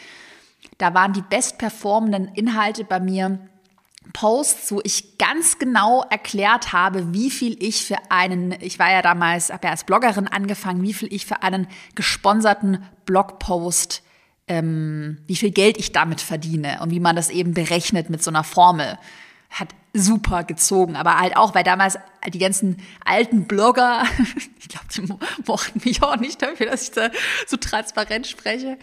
da 0.78 0.94
waren 0.94 1.12
die 1.12 1.23
bestperformenden 1.23 2.28
Inhalte 2.28 2.85
bei 2.85 3.00
mir 3.00 3.38
Posts, 4.13 4.73
wo 4.73 4.81
ich 4.85 5.19
ganz 5.19 5.59
genau 5.59 6.03
erklärt 6.11 6.73
habe, 6.73 7.13
wie 7.13 7.31
viel 7.31 7.63
ich 7.63 7.85
für 7.85 7.99
einen, 8.09 8.53
ich 8.61 8.79
war 8.79 8.91
ja 8.91 9.03
damals, 9.03 9.51
habe 9.51 9.67
ja 9.67 9.71
als 9.71 9.85
Bloggerin 9.85 10.29
angefangen, 10.29 10.83
wie 10.83 10.95
viel 10.95 11.13
ich 11.13 11.27
für 11.27 11.43
einen 11.43 11.67
gesponserten 11.95 12.85
Blogpost, 13.05 14.03
ähm, 14.49 15.19
wie 15.27 15.37
viel 15.37 15.51
Geld 15.51 15.79
ich 15.79 15.93
damit 15.93 16.21
verdiene 16.21 16.79
und 16.81 16.91
wie 16.91 17.01
man 17.01 17.17
das 17.17 17.31
eben 17.31 17.55
berechnet 17.55 18.11
mit 18.11 18.23
so 18.23 18.31
einer 18.31 18.45
Formel. 18.45 18.99
Hat 19.51 19.69
super 19.97 20.45
gezogen, 20.45 20.97
aber 20.97 21.19
halt 21.19 21.37
auch, 21.37 21.55
weil 21.55 21.65
damals 21.65 21.99
die 22.29 22.38
ganzen 22.38 22.83
alten 23.05 23.47
Blogger, 23.47 24.05
ich 24.59 24.69
glaube, 24.69 24.87
die 24.95 25.47
mochten 25.47 25.81
mich 25.85 26.03
auch 26.03 26.17
nicht 26.17 26.43
dafür, 26.43 26.67
dass 26.67 26.85
ich 26.85 26.91
da 26.93 27.11
so 27.47 27.57
transparent 27.57 28.26
spreche, 28.26 28.79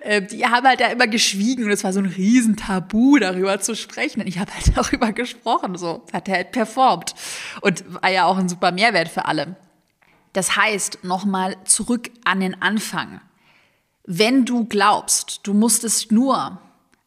äh, 0.00 0.22
die 0.22 0.46
haben 0.46 0.66
halt 0.66 0.80
da 0.80 0.86
immer 0.86 1.06
geschwiegen 1.06 1.64
und 1.64 1.70
es 1.70 1.84
war 1.84 1.92
so 1.92 2.00
ein 2.00 2.06
Riesentabu, 2.06 3.18
darüber 3.18 3.60
zu 3.60 3.74
sprechen. 3.74 4.20
Und 4.20 4.26
ich 4.26 4.38
habe 4.38 4.52
halt 4.52 4.76
darüber 4.76 5.12
gesprochen, 5.12 5.76
so 5.76 6.04
hat 6.12 6.28
er 6.28 6.36
halt 6.36 6.52
performt 6.52 7.14
und 7.60 7.84
war 8.02 8.10
ja 8.10 8.26
auch 8.26 8.38
ein 8.38 8.48
super 8.48 8.72
Mehrwert 8.72 9.08
für 9.08 9.24
alle. 9.24 9.56
Das 10.32 10.56
heißt, 10.56 11.04
nochmal 11.04 11.56
zurück 11.64 12.10
an 12.24 12.40
den 12.40 12.62
Anfang. 12.62 13.20
Wenn 14.04 14.44
du 14.44 14.64
glaubst, 14.64 15.40
du 15.44 15.54
musstest 15.54 16.10
nur 16.10 16.58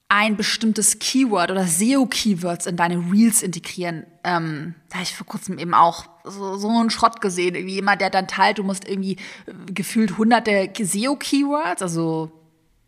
ein 0.08 0.38
bestimmtes 0.38 1.00
Keyword 1.00 1.52
oder 1.52 1.66
SEO-Keywords 1.66 2.68
in 2.68 2.78
deine 2.78 2.98
Reels 3.12 3.42
integrieren. 3.42 4.06
Ähm, 4.24 4.76
da 4.90 4.96
habe 4.96 5.04
ich 5.04 5.16
vor 5.16 5.26
kurzem 5.26 5.58
eben 5.58 5.74
auch 5.74 6.06
so, 6.24 6.58
so 6.58 6.70
einen 6.70 6.92
Schrott 6.92 7.22
gesehen. 7.22 7.56
Irgendwie 7.56 7.76
jemand, 7.76 8.02
der 8.02 8.12
dann 8.12 8.28
teilt, 8.28 8.60
du 8.60 8.64
musst 8.64 8.88
irgendwie 8.88 9.18
äh, 9.48 9.72
gefühlt 9.74 10.18
hunderte 10.18 10.72
SEO-Keywords, 10.80 11.82
also 11.82 12.32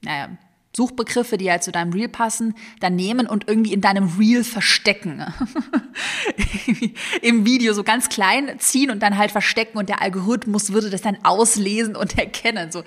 naja, 0.04 0.30
Suchbegriffe, 0.76 1.38
die 1.40 1.50
halt 1.50 1.64
zu 1.64 1.72
deinem 1.72 1.92
Reel 1.92 2.08
passen, 2.08 2.54
dann 2.82 2.96
nehmen 2.96 3.26
und 3.26 3.48
irgendwie 3.48 3.74
in 3.74 3.82
deinem 3.82 4.16
Reel 4.20 4.44
verstecken. 4.44 5.26
Im 7.24 7.46
Video 7.46 7.74
so 7.74 7.84
ganz 7.84 8.10
klein 8.10 8.60
ziehen 8.60 8.92
und 8.92 9.02
dann 9.02 9.18
halt 9.18 9.32
verstecken 9.32 9.80
und 9.80 9.90
der 9.90 10.04
Algorithmus 10.04 10.72
würde 10.72 10.92
das 10.92 11.02
dann 11.02 11.18
auslesen 11.24 11.96
und 11.96 12.20
erkennen. 12.20 12.72
So 12.72 12.84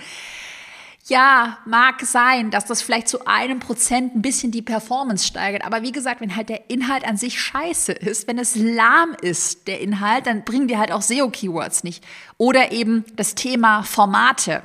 ja, 1.11 1.59
mag 1.67 2.01
sein, 2.01 2.51
dass 2.51 2.65
das 2.65 2.81
vielleicht 2.81 3.09
zu 3.09 3.27
einem 3.27 3.61
Prozent 3.61 4.15
ein 4.15 4.23
bisschen 4.23 4.51
die 4.51 4.63
Performance 4.63 5.27
steigert. 5.27 5.65
Aber 5.65 5.83
wie 5.83 5.93
gesagt, 5.93 6.21
wenn 6.21 6.35
halt 6.35 6.49
der 6.49 6.71
Inhalt 6.71 7.07
an 7.07 7.17
sich 7.17 7.41
scheiße 7.41 7.93
ist, 7.93 8.27
wenn 8.27 8.39
es 8.39 8.57
lahm 8.57 9.15
ist, 9.21 9.69
der 9.69 9.81
Inhalt, 9.81 10.27
dann 10.27 10.45
bringen 10.45 10.69
dir 10.69 10.79
halt 10.79 10.93
auch 10.93 11.03
SEO-Keywords 11.03 11.85
nicht. 11.85 12.03
Oder 12.39 12.73
eben 12.73 13.05
das 13.17 13.35
Thema 13.35 13.83
Formate. 13.83 14.63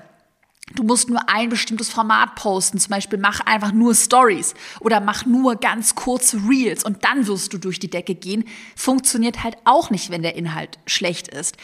Du 0.74 0.84
musst 0.84 1.10
nur 1.10 1.30
ein 1.30 1.50
bestimmtes 1.50 1.90
Format 1.90 2.36
posten, 2.36 2.80
zum 2.80 2.90
Beispiel 2.90 3.20
mach 3.20 3.40
einfach 3.42 3.72
nur 3.72 3.94
Stories 3.94 4.56
oder 4.80 5.00
mach 5.00 5.26
nur 5.26 5.58
ganz 5.58 5.94
kurze 5.94 6.38
Reels 6.50 6.84
und 6.84 7.04
dann 7.04 7.28
wirst 7.28 7.54
du 7.54 7.60
durch 7.60 7.80
die 7.80 7.90
Decke 7.90 8.16
gehen. 8.16 8.46
Funktioniert 8.76 9.44
halt 9.44 9.58
auch 9.64 9.92
nicht, 9.92 10.10
wenn 10.10 10.24
der 10.24 10.36
Inhalt 10.36 10.80
schlecht 10.88 11.28
ist. 11.28 11.56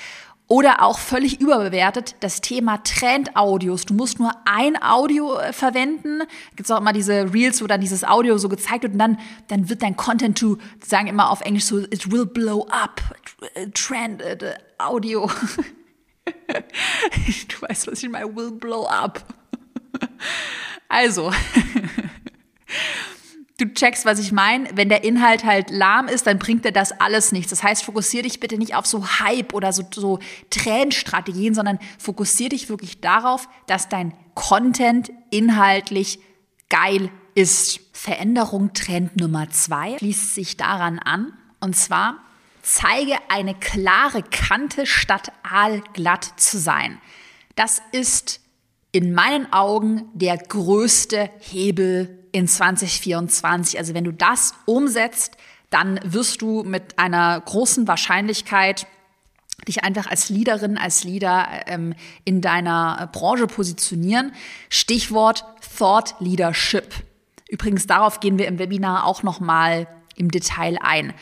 Oder 0.51 0.83
auch 0.83 0.99
völlig 0.99 1.39
überbewertet 1.39 2.15
das 2.19 2.41
Thema 2.41 2.83
Trend-Audios. 2.83 3.85
Du 3.85 3.93
musst 3.93 4.19
nur 4.19 4.33
ein 4.43 4.75
Audio 4.83 5.39
äh, 5.39 5.53
verwenden. 5.53 6.23
Gibt 6.57 6.69
es 6.69 6.71
auch 6.71 6.81
immer 6.81 6.91
diese 6.91 7.33
Reels, 7.33 7.63
wo 7.63 7.67
dann 7.67 7.79
dieses 7.79 8.03
Audio 8.03 8.37
so 8.37 8.49
gezeigt 8.49 8.83
wird 8.83 8.91
und 8.91 8.99
dann, 8.99 9.17
dann 9.47 9.69
wird 9.69 9.81
dein 9.81 9.95
Content 9.95 10.37
to, 10.37 10.57
sagen 10.85 11.07
immer 11.07 11.29
auf 11.29 11.39
Englisch 11.39 11.63
so, 11.63 11.77
it 11.79 12.11
will 12.11 12.25
blow 12.25 12.67
up. 12.69 13.01
Trend 13.73 14.21
äh, 14.21 14.55
Audio. 14.77 15.31
du 16.25 17.61
weißt, 17.61 17.87
was 17.89 18.03
ich 18.03 18.09
meine, 18.09 18.35
will 18.35 18.51
blow 18.51 18.85
up. 18.87 19.23
Also, 20.89 21.31
du 23.61 23.73
checkst, 23.73 24.05
was 24.05 24.19
ich 24.19 24.31
meine. 24.31 24.69
Wenn 24.73 24.89
der 24.89 25.03
Inhalt 25.03 25.45
halt 25.45 25.69
lahm 25.69 26.07
ist, 26.07 26.27
dann 26.27 26.39
bringt 26.39 26.65
dir 26.65 26.71
das 26.71 26.91
alles 26.99 27.31
nichts. 27.31 27.51
Das 27.51 27.63
heißt, 27.63 27.83
fokussier 27.83 28.23
dich 28.23 28.39
bitte 28.39 28.57
nicht 28.57 28.75
auf 28.75 28.85
so 28.85 29.19
Hype 29.19 29.53
oder 29.53 29.71
so, 29.71 29.83
so 29.93 30.19
Trendstrategien, 30.49 31.53
sondern 31.53 31.79
fokussier 31.99 32.49
dich 32.49 32.69
wirklich 32.69 33.01
darauf, 33.01 33.47
dass 33.67 33.89
dein 33.89 34.13
Content 34.33 35.11
inhaltlich 35.29 36.19
geil 36.69 37.09
ist. 37.35 37.79
Veränderung 37.93 38.73
Trend 38.73 39.19
Nummer 39.19 39.49
zwei 39.49 39.97
schließt 39.99 40.33
sich 40.33 40.57
daran 40.57 40.99
an. 40.99 41.33
Und 41.59 41.75
zwar 41.75 42.17
zeige 42.63 43.15
eine 43.29 43.53
klare 43.53 44.23
Kante 44.23 44.85
statt 44.85 45.31
aalglatt 45.43 46.33
zu 46.37 46.57
sein. 46.57 46.99
Das 47.55 47.81
ist 47.91 48.41
in 48.91 49.13
meinen 49.13 49.53
Augen 49.53 50.09
der 50.13 50.37
größte 50.37 51.29
Hebel 51.39 52.20
in 52.31 52.47
2024. 52.47 53.77
Also 53.77 53.93
wenn 53.93 54.03
du 54.03 54.13
das 54.13 54.53
umsetzt, 54.65 55.37
dann 55.69 55.99
wirst 56.03 56.41
du 56.41 56.63
mit 56.63 56.99
einer 56.99 57.39
großen 57.41 57.87
Wahrscheinlichkeit 57.87 58.87
dich 59.67 59.83
einfach 59.83 60.07
als 60.07 60.29
Leaderin, 60.29 60.77
als 60.77 61.03
Leader 61.03 61.47
ähm, 61.67 61.93
in 62.25 62.41
deiner 62.41 63.09
Branche 63.11 63.47
positionieren. 63.47 64.33
Stichwort 64.69 65.45
Thought 65.77 66.15
Leadership. 66.19 66.93
Übrigens, 67.47 67.85
darauf 67.85 68.19
gehen 68.19 68.37
wir 68.37 68.47
im 68.47 68.59
Webinar 68.59 69.05
auch 69.05 69.23
nochmal 69.23 69.87
im 70.15 70.31
Detail 70.31 70.77
ein. 70.81 71.13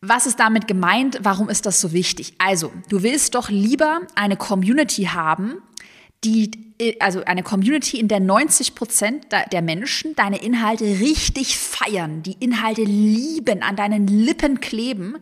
Was 0.00 0.26
ist 0.26 0.38
damit 0.38 0.68
gemeint? 0.68 1.18
Warum 1.22 1.48
ist 1.48 1.66
das 1.66 1.80
so 1.80 1.92
wichtig? 1.92 2.34
Also, 2.38 2.72
du 2.90 3.02
willst 3.02 3.34
doch 3.34 3.48
lieber 3.48 4.00
eine 4.14 4.36
Community 4.36 5.04
haben, 5.04 5.62
die, 6.24 6.50
also 7.00 7.24
eine 7.24 7.42
Community, 7.42 7.98
in 7.98 8.08
der 8.08 8.20
90 8.20 8.74
Prozent 8.74 9.26
der 9.52 9.62
Menschen 9.62 10.14
deine 10.16 10.42
Inhalte 10.42 10.84
richtig 10.84 11.58
feiern, 11.58 12.22
die 12.22 12.36
Inhalte 12.40 12.82
lieben, 12.82 13.62
an 13.62 13.76
deinen 13.76 14.06
Lippen 14.06 14.60
kleben 14.60 15.16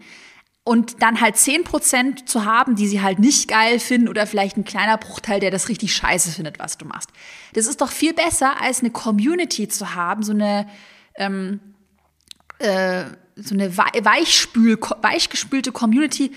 und 0.65 1.03
dann 1.03 1.21
halt 1.21 1.37
10 1.37 1.65
Prozent 1.65 2.29
zu 2.29 2.45
haben, 2.45 2.77
die 2.77 2.87
sie 2.87 3.03
halt 3.03 3.19
nicht 3.19 3.49
geil 3.49 3.81
finden 3.81 4.09
oder 4.09 4.27
vielleicht 4.27 4.57
ein 4.57 4.65
kleiner 4.65 4.97
Bruchteil, 4.97 5.41
der 5.41 5.51
das 5.51 5.69
richtig 5.69 5.95
scheiße 5.95 6.31
findet, 6.31 6.59
was 6.59 6.79
du 6.79 6.85
machst. 6.85 7.11
Das 7.55 7.67
ist 7.67 7.81
doch 7.81 7.91
viel 7.91 8.15
besser, 8.15 8.61
als 8.61 8.81
eine 8.81 8.91
Community 8.91 9.67
zu 9.67 9.95
haben, 9.95 10.23
so 10.23 10.33
eine, 10.33 10.69
ähm, 11.17 11.61
äh, 12.59 13.05
so 13.35 13.55
eine 13.55 13.77
Weichspül, 13.77 14.79
weichgespülte 15.01 15.73
Community, 15.73 16.31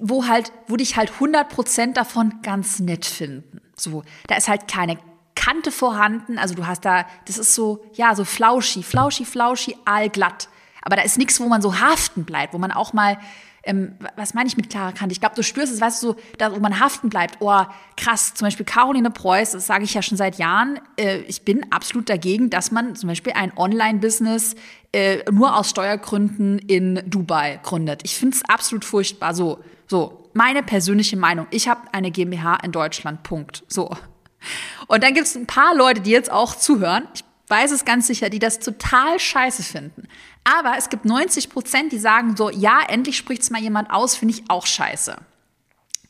wo 0.00 0.26
halt, 0.26 0.52
wo 0.66 0.76
dich 0.76 0.96
halt 0.96 1.12
100 1.12 1.48
Prozent 1.48 1.96
davon 1.96 2.40
ganz 2.42 2.80
nett 2.80 3.06
finden. 3.06 3.60
So, 3.76 4.02
da 4.26 4.36
ist 4.36 4.48
halt 4.48 4.68
keine 4.68 4.98
Kante 5.34 5.72
vorhanden. 5.72 6.38
Also 6.38 6.54
du 6.54 6.66
hast 6.66 6.84
da, 6.84 7.06
das 7.26 7.38
ist 7.38 7.54
so, 7.54 7.84
ja, 7.94 8.14
so 8.14 8.24
flauschi, 8.24 8.82
flauschi, 8.82 9.24
flauschi, 9.24 9.76
allglatt. 9.84 10.48
Aber 10.82 10.96
da 10.96 11.02
ist 11.02 11.18
nichts, 11.18 11.40
wo 11.40 11.46
man 11.46 11.62
so 11.62 11.80
haften 11.80 12.24
bleibt, 12.24 12.54
wo 12.54 12.58
man 12.58 12.72
auch 12.72 12.92
mal, 12.92 13.18
ähm, 13.64 13.96
was 14.16 14.34
meine 14.34 14.48
ich 14.48 14.56
mit 14.56 14.70
klarer 14.70 14.92
Kante? 14.92 15.12
Ich 15.12 15.20
glaube, 15.20 15.34
du 15.34 15.42
spürst 15.42 15.72
es, 15.72 15.80
weißt 15.80 16.02
du, 16.02 16.08
so, 16.08 16.16
da, 16.38 16.54
wo 16.54 16.60
man 16.60 16.80
haften 16.80 17.08
bleibt. 17.08 17.36
Oh, 17.40 17.62
krass. 17.96 18.34
Zum 18.34 18.46
Beispiel 18.46 18.64
Caroline 18.64 19.10
Preuß, 19.10 19.52
das 19.52 19.66
sage 19.66 19.84
ich 19.84 19.94
ja 19.94 20.02
schon 20.02 20.16
seit 20.16 20.38
Jahren. 20.38 20.80
Äh, 20.96 21.18
ich 21.22 21.42
bin 21.42 21.66
absolut 21.70 22.08
dagegen, 22.08 22.50
dass 22.50 22.70
man 22.70 22.96
zum 22.96 23.08
Beispiel 23.08 23.32
ein 23.34 23.56
Online-Business 23.56 24.54
äh, 24.92 25.18
nur 25.30 25.56
aus 25.56 25.70
Steuergründen 25.70 26.58
in 26.58 27.02
Dubai 27.06 27.60
gründet. 27.62 28.02
Ich 28.04 28.16
finde 28.16 28.36
es 28.36 28.44
absolut 28.48 28.84
furchtbar. 28.84 29.34
So, 29.34 29.60
so, 29.86 30.30
meine 30.32 30.62
persönliche 30.62 31.16
Meinung. 31.16 31.46
Ich 31.50 31.68
habe 31.68 31.80
eine 31.92 32.10
GmbH 32.10 32.56
in 32.64 32.72
Deutschland. 32.72 33.22
Punkt. 33.22 33.64
So. 33.68 33.90
Und 34.86 35.04
dann 35.04 35.14
gibt 35.14 35.26
es 35.26 35.36
ein 35.36 35.46
paar 35.46 35.74
Leute, 35.74 36.00
die 36.00 36.10
jetzt 36.10 36.32
auch 36.32 36.56
zuhören. 36.56 37.06
Ich 37.14 37.24
weiß 37.50 37.72
es 37.72 37.84
ganz 37.84 38.06
sicher, 38.06 38.30
die 38.30 38.38
das 38.38 38.60
total 38.60 39.18
scheiße 39.18 39.62
finden. 39.62 40.08
Aber 40.44 40.74
es 40.78 40.88
gibt 40.88 41.04
90 41.04 41.50
Prozent, 41.50 41.92
die 41.92 41.98
sagen 41.98 42.36
so, 42.36 42.50
ja, 42.50 42.80
endlich 42.88 43.16
spricht 43.16 43.42
es 43.42 43.50
mal 43.50 43.60
jemand 43.60 43.90
aus, 43.90 44.16
finde 44.16 44.34
ich 44.34 44.44
auch 44.48 44.66
scheiße. 44.66 45.16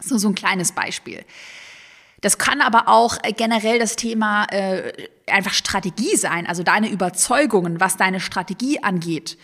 So, 0.00 0.18
so 0.18 0.28
ein 0.28 0.34
kleines 0.34 0.72
Beispiel. 0.72 1.24
Das 2.20 2.38
kann 2.38 2.60
aber 2.60 2.88
auch 2.88 3.16
äh, 3.22 3.32
generell 3.32 3.78
das 3.78 3.96
Thema 3.96 4.44
äh, 4.50 4.92
einfach 5.26 5.54
Strategie 5.54 6.16
sein, 6.16 6.46
also 6.46 6.62
deine 6.62 6.90
Überzeugungen, 6.90 7.80
was 7.80 7.96
deine 7.96 8.20
Strategie 8.20 8.82
angeht. 8.82 9.38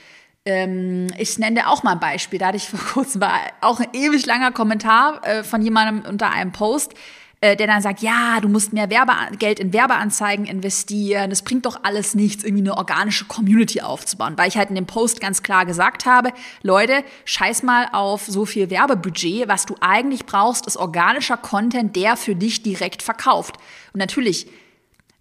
Ähm, 0.44 1.08
ich 1.16 1.38
nenne 1.38 1.60
dir 1.60 1.68
auch 1.68 1.82
mal 1.82 1.92
ein 1.92 2.00
Beispiel. 2.00 2.38
Da 2.38 2.48
hatte 2.48 2.58
ich 2.58 2.68
vor 2.68 2.78
kurzem 2.92 3.22
auch 3.60 3.80
ein 3.80 3.88
ewig 3.92 4.26
langer 4.26 4.52
Kommentar 4.52 5.26
äh, 5.26 5.42
von 5.42 5.62
jemandem 5.62 6.08
unter 6.08 6.30
einem 6.30 6.52
Post. 6.52 6.94
Äh, 7.46 7.56
der 7.56 7.68
dann 7.68 7.80
sagt, 7.80 8.00
ja, 8.00 8.40
du 8.40 8.48
musst 8.48 8.72
mehr 8.72 8.90
Werbe 8.90 9.12
Geld 9.38 9.60
in 9.60 9.72
Werbeanzeigen 9.72 10.46
investieren, 10.46 11.30
das 11.30 11.42
bringt 11.42 11.64
doch 11.64 11.80
alles 11.84 12.14
nichts, 12.14 12.42
irgendwie 12.42 12.64
eine 12.64 12.76
organische 12.76 13.24
Community 13.26 13.80
aufzubauen. 13.80 14.34
Weil 14.36 14.48
ich 14.48 14.56
halt 14.56 14.70
in 14.70 14.74
dem 14.74 14.86
Post 14.86 15.20
ganz 15.20 15.42
klar 15.42 15.64
gesagt 15.64 16.06
habe, 16.06 16.32
Leute, 16.62 17.04
scheiß 17.24 17.62
mal 17.62 17.88
auf 17.92 18.26
so 18.26 18.44
viel 18.44 18.70
Werbebudget, 18.70 19.46
was 19.46 19.64
du 19.64 19.76
eigentlich 19.80 20.26
brauchst, 20.26 20.66
ist 20.66 20.76
organischer 20.76 21.36
Content, 21.36 21.94
der 21.94 22.16
für 22.16 22.34
dich 22.34 22.62
direkt 22.62 23.02
verkauft. 23.02 23.56
Und 23.92 24.00
natürlich, 24.00 24.48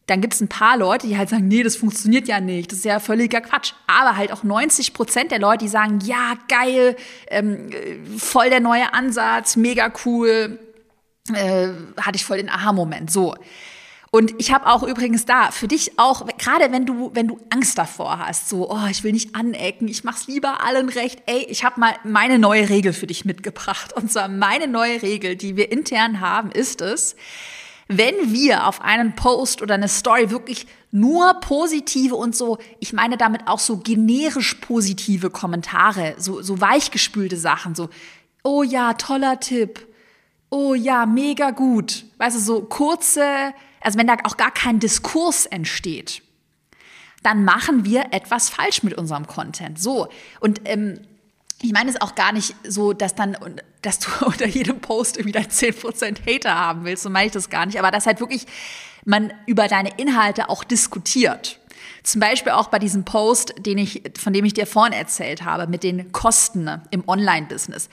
dann 0.08 0.22
gibt 0.22 0.34
es 0.34 0.42
ein 0.42 0.48
paar 0.48 0.78
Leute, 0.78 1.08
die 1.08 1.18
halt 1.18 1.30
sagen, 1.30 1.48
nee, 1.48 1.62
das 1.62 1.76
funktioniert 1.76 2.28
ja 2.28 2.40
nicht, 2.40 2.72
das 2.72 2.80
ist 2.80 2.86
ja 2.86 3.00
völliger 3.00 3.42
Quatsch. 3.42 3.74
Aber 3.86 4.18
halt 4.18 4.32
auch 4.32 4.44
90 4.44 4.94
Prozent 4.94 5.32
der 5.32 5.40
Leute, 5.40 5.66
die 5.66 5.70
sagen, 5.70 6.00
ja, 6.04 6.34
geil, 6.48 6.96
ähm, 7.28 7.70
voll 8.18 8.50
der 8.50 8.62
neue 8.62 8.94
Ansatz, 8.94 9.56
mega 9.56 9.92
cool, 10.06 10.60
äh, 11.34 11.70
hatte 12.00 12.16
ich 12.16 12.26
voll 12.26 12.38
den 12.38 12.50
Aha-Moment. 12.50 13.12
So. 13.12 13.36
Und 14.12 14.34
ich 14.38 14.54
habe 14.54 14.68
auch 14.68 14.84
übrigens 14.84 15.26
da 15.26 15.52
für 15.52 15.68
dich 15.68 16.00
auch, 16.00 16.26
gerade 16.38 16.72
wenn 16.72 16.86
du, 16.86 17.12
wenn 17.14 17.28
du 17.28 17.38
Angst 17.50 17.78
davor 17.78 18.20
hast, 18.20 18.48
so, 18.48 18.72
oh, 18.72 18.88
ich 18.90 19.04
will 19.04 19.12
nicht 19.12 19.36
anecken, 19.36 19.90
ich 19.90 20.04
mach's 20.06 20.28
lieber 20.28 20.64
allen 20.64 20.88
recht, 20.88 21.22
ey, 21.26 21.46
ich 21.50 21.66
habe 21.66 21.80
mal 21.80 21.96
meine 22.06 22.40
neue 22.40 22.70
Regel 22.70 22.94
für 22.94 23.08
dich 23.08 23.26
mitgebracht. 23.26 23.92
Und 23.94 24.12
zwar 24.12 24.30
meine 24.30 24.68
neue 24.68 25.02
Regel, 25.02 25.36
die 25.36 25.58
wir 25.58 25.72
intern 25.72 26.22
haben, 26.22 26.52
ist 26.52 26.80
es, 26.80 27.18
wenn 27.88 28.32
wir 28.32 28.68
auf 28.68 28.82
einen 28.82 29.16
Post 29.16 29.62
oder 29.62 29.74
eine 29.74 29.90
Story 29.90 30.32
wirklich 30.32 30.66
nur 30.92 31.34
positive 31.42 32.16
und 32.16 32.36
so, 32.36 32.58
ich 32.80 32.94
meine 32.94 33.18
damit 33.18 33.48
auch 33.48 33.60
so 33.60 33.78
generisch 33.78 34.54
positive 34.56 35.30
Kommentare, 35.30 36.16
so, 36.18 36.42
so 36.42 36.62
weichgespülte 36.62 37.36
Sachen, 37.36 37.76
so, 37.76 37.90
oh 38.44 38.64
ja, 38.64 38.94
toller 38.94 39.40
Tipp, 39.42 39.86
oh 40.56 40.74
ja, 40.74 41.06
mega 41.06 41.52
gut. 41.52 42.06
Weißt 42.18 42.38
du, 42.38 42.40
so 42.40 42.62
kurze, 42.62 43.54
also 43.82 44.00
wenn 44.00 44.08
da 44.08 44.16
auch 44.24 44.38
gar 44.38 44.52
kein 44.52 44.80
Diskurs 44.80 45.46
entsteht, 45.46 46.22
dann 47.24 47.44
machen 47.44 47.84
wir 47.84 48.14
etwas 48.14 48.50
falsch 48.50 48.82
mit 48.82 48.94
unserem 48.94 49.28
Content. 49.28 49.78
So. 49.78 50.08
Und 50.40 50.62
ähm, 50.64 51.02
ich 51.62 51.74
meine 51.74 51.90
es 51.90 52.00
auch 52.00 52.16
gar 52.16 52.32
nicht 52.32 52.56
so, 52.66 52.94
dass 52.94 53.16
dann, 53.16 53.36
dass 53.82 54.00
du 54.00 54.08
unter 54.26 54.48
jedem 54.48 54.80
Post 54.80 55.18
irgendwie 55.18 55.34
dann 55.34 55.44
10% 55.44 56.26
Hater 56.26 56.56
haben 56.58 56.86
willst, 56.86 57.04
so 57.04 57.10
meine 57.10 57.26
ich 57.28 57.34
das 57.34 57.50
gar 57.50 57.66
nicht, 57.66 57.78
aber 57.78 57.92
dass 57.92 58.06
halt 58.06 58.22
wirklich 58.22 58.46
man 59.04 59.34
über 59.48 59.68
deine 59.68 59.98
Inhalte 59.98 60.48
auch 60.48 60.64
diskutiert. 60.64 61.60
Zum 62.04 62.22
Beispiel 62.22 62.54
auch 62.54 62.70
bei 62.70 62.80
diesem 62.80 63.04
Post, 63.04 63.56
den 63.58 63.78
ich, 63.78 64.04
von 64.18 64.32
dem 64.32 64.46
ich 64.46 64.54
dir 64.54 64.68
vorhin 64.68 64.94
erzählt 64.94 65.44
habe, 65.44 65.68
mit 65.68 65.84
den 65.84 66.14
Kosten 66.14 66.82
im 66.92 67.04
Online-Business 67.08 67.90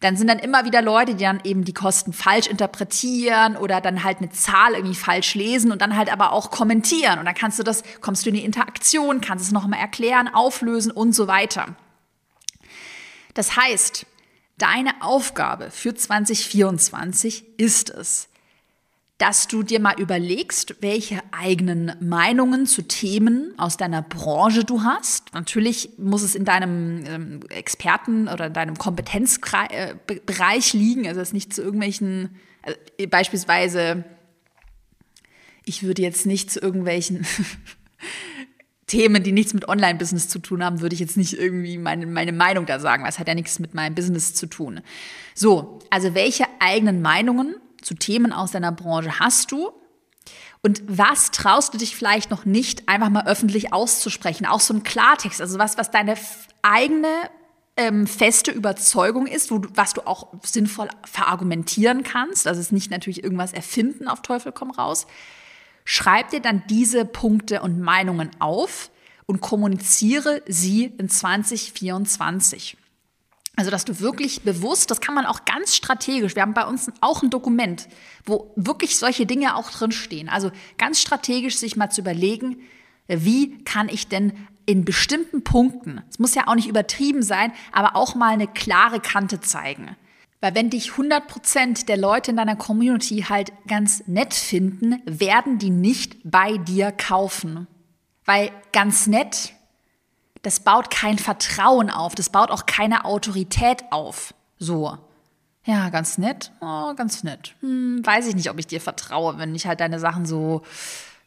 dann 0.00 0.16
sind 0.16 0.28
dann 0.28 0.38
immer 0.38 0.64
wieder 0.64 0.82
Leute, 0.82 1.14
die 1.14 1.24
dann 1.24 1.40
eben 1.44 1.64
die 1.64 1.72
Kosten 1.72 2.12
falsch 2.12 2.48
interpretieren 2.48 3.56
oder 3.56 3.80
dann 3.80 4.04
halt 4.04 4.18
eine 4.18 4.30
Zahl 4.30 4.74
irgendwie 4.74 4.94
falsch 4.94 5.34
lesen 5.34 5.72
und 5.72 5.80
dann 5.80 5.96
halt 5.96 6.12
aber 6.12 6.32
auch 6.32 6.50
kommentieren. 6.50 7.18
Und 7.18 7.24
dann 7.24 7.34
kannst 7.34 7.58
du 7.58 7.62
das, 7.62 7.82
kommst 8.02 8.26
du 8.26 8.30
in 8.30 8.36
die 8.36 8.44
Interaktion, 8.44 9.22
kannst 9.22 9.46
es 9.46 9.52
nochmal 9.52 9.80
erklären, 9.80 10.28
auflösen 10.28 10.92
und 10.92 11.14
so 11.14 11.26
weiter. 11.28 11.76
Das 13.32 13.56
heißt, 13.56 14.06
deine 14.58 14.90
Aufgabe 15.00 15.70
für 15.70 15.94
2024 15.94 17.58
ist 17.58 17.88
es, 17.90 18.28
dass 19.18 19.48
du 19.48 19.62
dir 19.62 19.80
mal 19.80 19.98
überlegst, 19.98 20.76
welche 20.80 21.22
eigenen 21.32 21.92
Meinungen 22.00 22.66
zu 22.66 22.82
Themen 22.82 23.54
aus 23.56 23.78
deiner 23.78 24.02
Branche 24.02 24.64
du 24.64 24.82
hast. 24.82 25.32
Natürlich 25.32 25.90
muss 25.96 26.22
es 26.22 26.34
in 26.34 26.44
deinem 26.44 27.04
ähm, 27.06 27.40
Experten- 27.48 28.28
oder 28.28 28.50
deinem 28.50 28.76
Kompetenzbereich 28.76 30.74
liegen, 30.74 31.08
also 31.08 31.20
es 31.20 31.32
nicht 31.32 31.54
zu 31.54 31.62
irgendwelchen, 31.62 32.36
also 32.62 32.78
beispielsweise, 33.08 34.04
ich 35.64 35.82
würde 35.82 36.02
jetzt 36.02 36.26
nicht 36.26 36.50
zu 36.50 36.60
irgendwelchen 36.60 37.26
Themen, 38.86 39.22
die 39.22 39.32
nichts 39.32 39.54
mit 39.54 39.66
Online-Business 39.66 40.28
zu 40.28 40.40
tun 40.40 40.62
haben, 40.62 40.82
würde 40.82 40.94
ich 40.94 41.00
jetzt 41.00 41.16
nicht 41.16 41.32
irgendwie 41.32 41.78
meine, 41.78 42.06
meine 42.06 42.32
Meinung 42.32 42.66
da 42.66 42.78
sagen, 42.78 43.02
weil 43.02 43.10
es 43.10 43.18
hat 43.18 43.28
ja 43.28 43.34
nichts 43.34 43.58
mit 43.58 43.72
meinem 43.72 43.94
Business 43.94 44.34
zu 44.34 44.46
tun. 44.46 44.80
So, 45.34 45.80
also 45.90 46.14
welche 46.14 46.44
eigenen 46.60 47.00
Meinungen 47.00 47.56
zu 47.86 47.94
Themen 47.94 48.32
aus 48.32 48.50
deiner 48.50 48.72
Branche 48.72 49.20
hast 49.20 49.52
du? 49.52 49.70
Und 50.60 50.82
was 50.88 51.30
traust 51.30 51.72
du 51.72 51.78
dich 51.78 51.94
vielleicht 51.94 52.30
noch 52.30 52.44
nicht 52.44 52.88
einfach 52.88 53.08
mal 53.08 53.26
öffentlich 53.26 53.72
auszusprechen? 53.72 54.44
Auch 54.44 54.58
so 54.58 54.74
ein 54.74 54.82
Klartext, 54.82 55.40
also 55.40 55.58
was, 55.58 55.78
was 55.78 55.92
deine 55.92 56.16
eigene 56.62 57.30
ähm, 57.76 58.08
feste 58.08 58.50
Überzeugung 58.50 59.28
ist, 59.28 59.52
wo 59.52 59.58
du, 59.58 59.68
was 59.74 59.92
du 59.92 60.04
auch 60.04 60.32
sinnvoll 60.42 60.88
verargumentieren 61.04 62.02
kannst. 62.02 62.48
Also 62.48 62.60
es 62.60 62.66
ist 62.66 62.72
nicht 62.72 62.90
natürlich 62.90 63.22
irgendwas 63.22 63.52
erfinden 63.52 64.08
auf 64.08 64.22
Teufel 64.22 64.50
komm 64.50 64.72
raus. 64.72 65.06
Schreib 65.84 66.30
dir 66.30 66.40
dann 66.40 66.64
diese 66.68 67.04
Punkte 67.04 67.62
und 67.62 67.78
Meinungen 67.78 68.30
auf 68.40 68.90
und 69.26 69.40
kommuniziere 69.40 70.42
sie 70.48 70.86
in 70.98 71.08
2024. 71.08 72.76
Also, 73.56 73.70
dass 73.70 73.86
du 73.86 74.00
wirklich 74.00 74.42
bewusst, 74.42 74.90
das 74.90 75.00
kann 75.00 75.14
man 75.14 75.24
auch 75.24 75.46
ganz 75.46 75.74
strategisch, 75.74 76.34
wir 76.34 76.42
haben 76.42 76.52
bei 76.52 76.66
uns 76.66 76.90
auch 77.00 77.22
ein 77.22 77.30
Dokument, 77.30 77.88
wo 78.26 78.52
wirklich 78.54 78.98
solche 78.98 79.24
Dinge 79.24 79.56
auch 79.56 79.70
drinstehen. 79.70 80.28
Also 80.28 80.52
ganz 80.76 81.00
strategisch 81.00 81.56
sich 81.56 81.74
mal 81.74 81.90
zu 81.90 82.02
überlegen, 82.02 82.58
wie 83.08 83.58
kann 83.64 83.88
ich 83.88 84.08
denn 84.08 84.32
in 84.66 84.84
bestimmten 84.84 85.42
Punkten, 85.42 86.02
es 86.10 86.18
muss 86.18 86.34
ja 86.34 86.48
auch 86.48 86.54
nicht 86.54 86.68
übertrieben 86.68 87.22
sein, 87.22 87.52
aber 87.72 87.96
auch 87.96 88.14
mal 88.14 88.32
eine 88.32 88.48
klare 88.48 89.00
Kante 89.00 89.40
zeigen. 89.40 89.96
Weil 90.40 90.54
wenn 90.54 90.70
dich 90.70 90.90
100% 90.90 91.86
der 91.86 91.96
Leute 91.96 92.32
in 92.32 92.36
deiner 92.36 92.56
Community 92.56 93.24
halt 93.28 93.52
ganz 93.66 94.06
nett 94.06 94.34
finden, 94.34 95.00
werden 95.06 95.58
die 95.58 95.70
nicht 95.70 96.18
bei 96.24 96.58
dir 96.58 96.92
kaufen. 96.92 97.66
Weil 98.24 98.50
ganz 98.72 99.06
nett 99.06 99.54
das 100.46 100.60
baut 100.60 100.92
kein 100.92 101.18
Vertrauen 101.18 101.90
auf, 101.90 102.14
das 102.14 102.30
baut 102.30 102.52
auch 102.52 102.66
keine 102.66 103.04
Autorität 103.04 103.82
auf. 103.90 104.32
So. 104.60 104.96
Ja, 105.64 105.88
ganz 105.88 106.18
nett. 106.18 106.52
Oh, 106.60 106.94
ganz 106.94 107.24
nett. 107.24 107.56
Hm, 107.62 108.06
weiß 108.06 108.28
ich 108.28 108.36
nicht, 108.36 108.48
ob 108.48 108.56
ich 108.60 108.68
dir 108.68 108.80
vertraue, 108.80 109.38
wenn 109.38 109.56
ich 109.56 109.66
halt 109.66 109.80
deine 109.80 109.98
Sachen 109.98 110.24
so, 110.24 110.62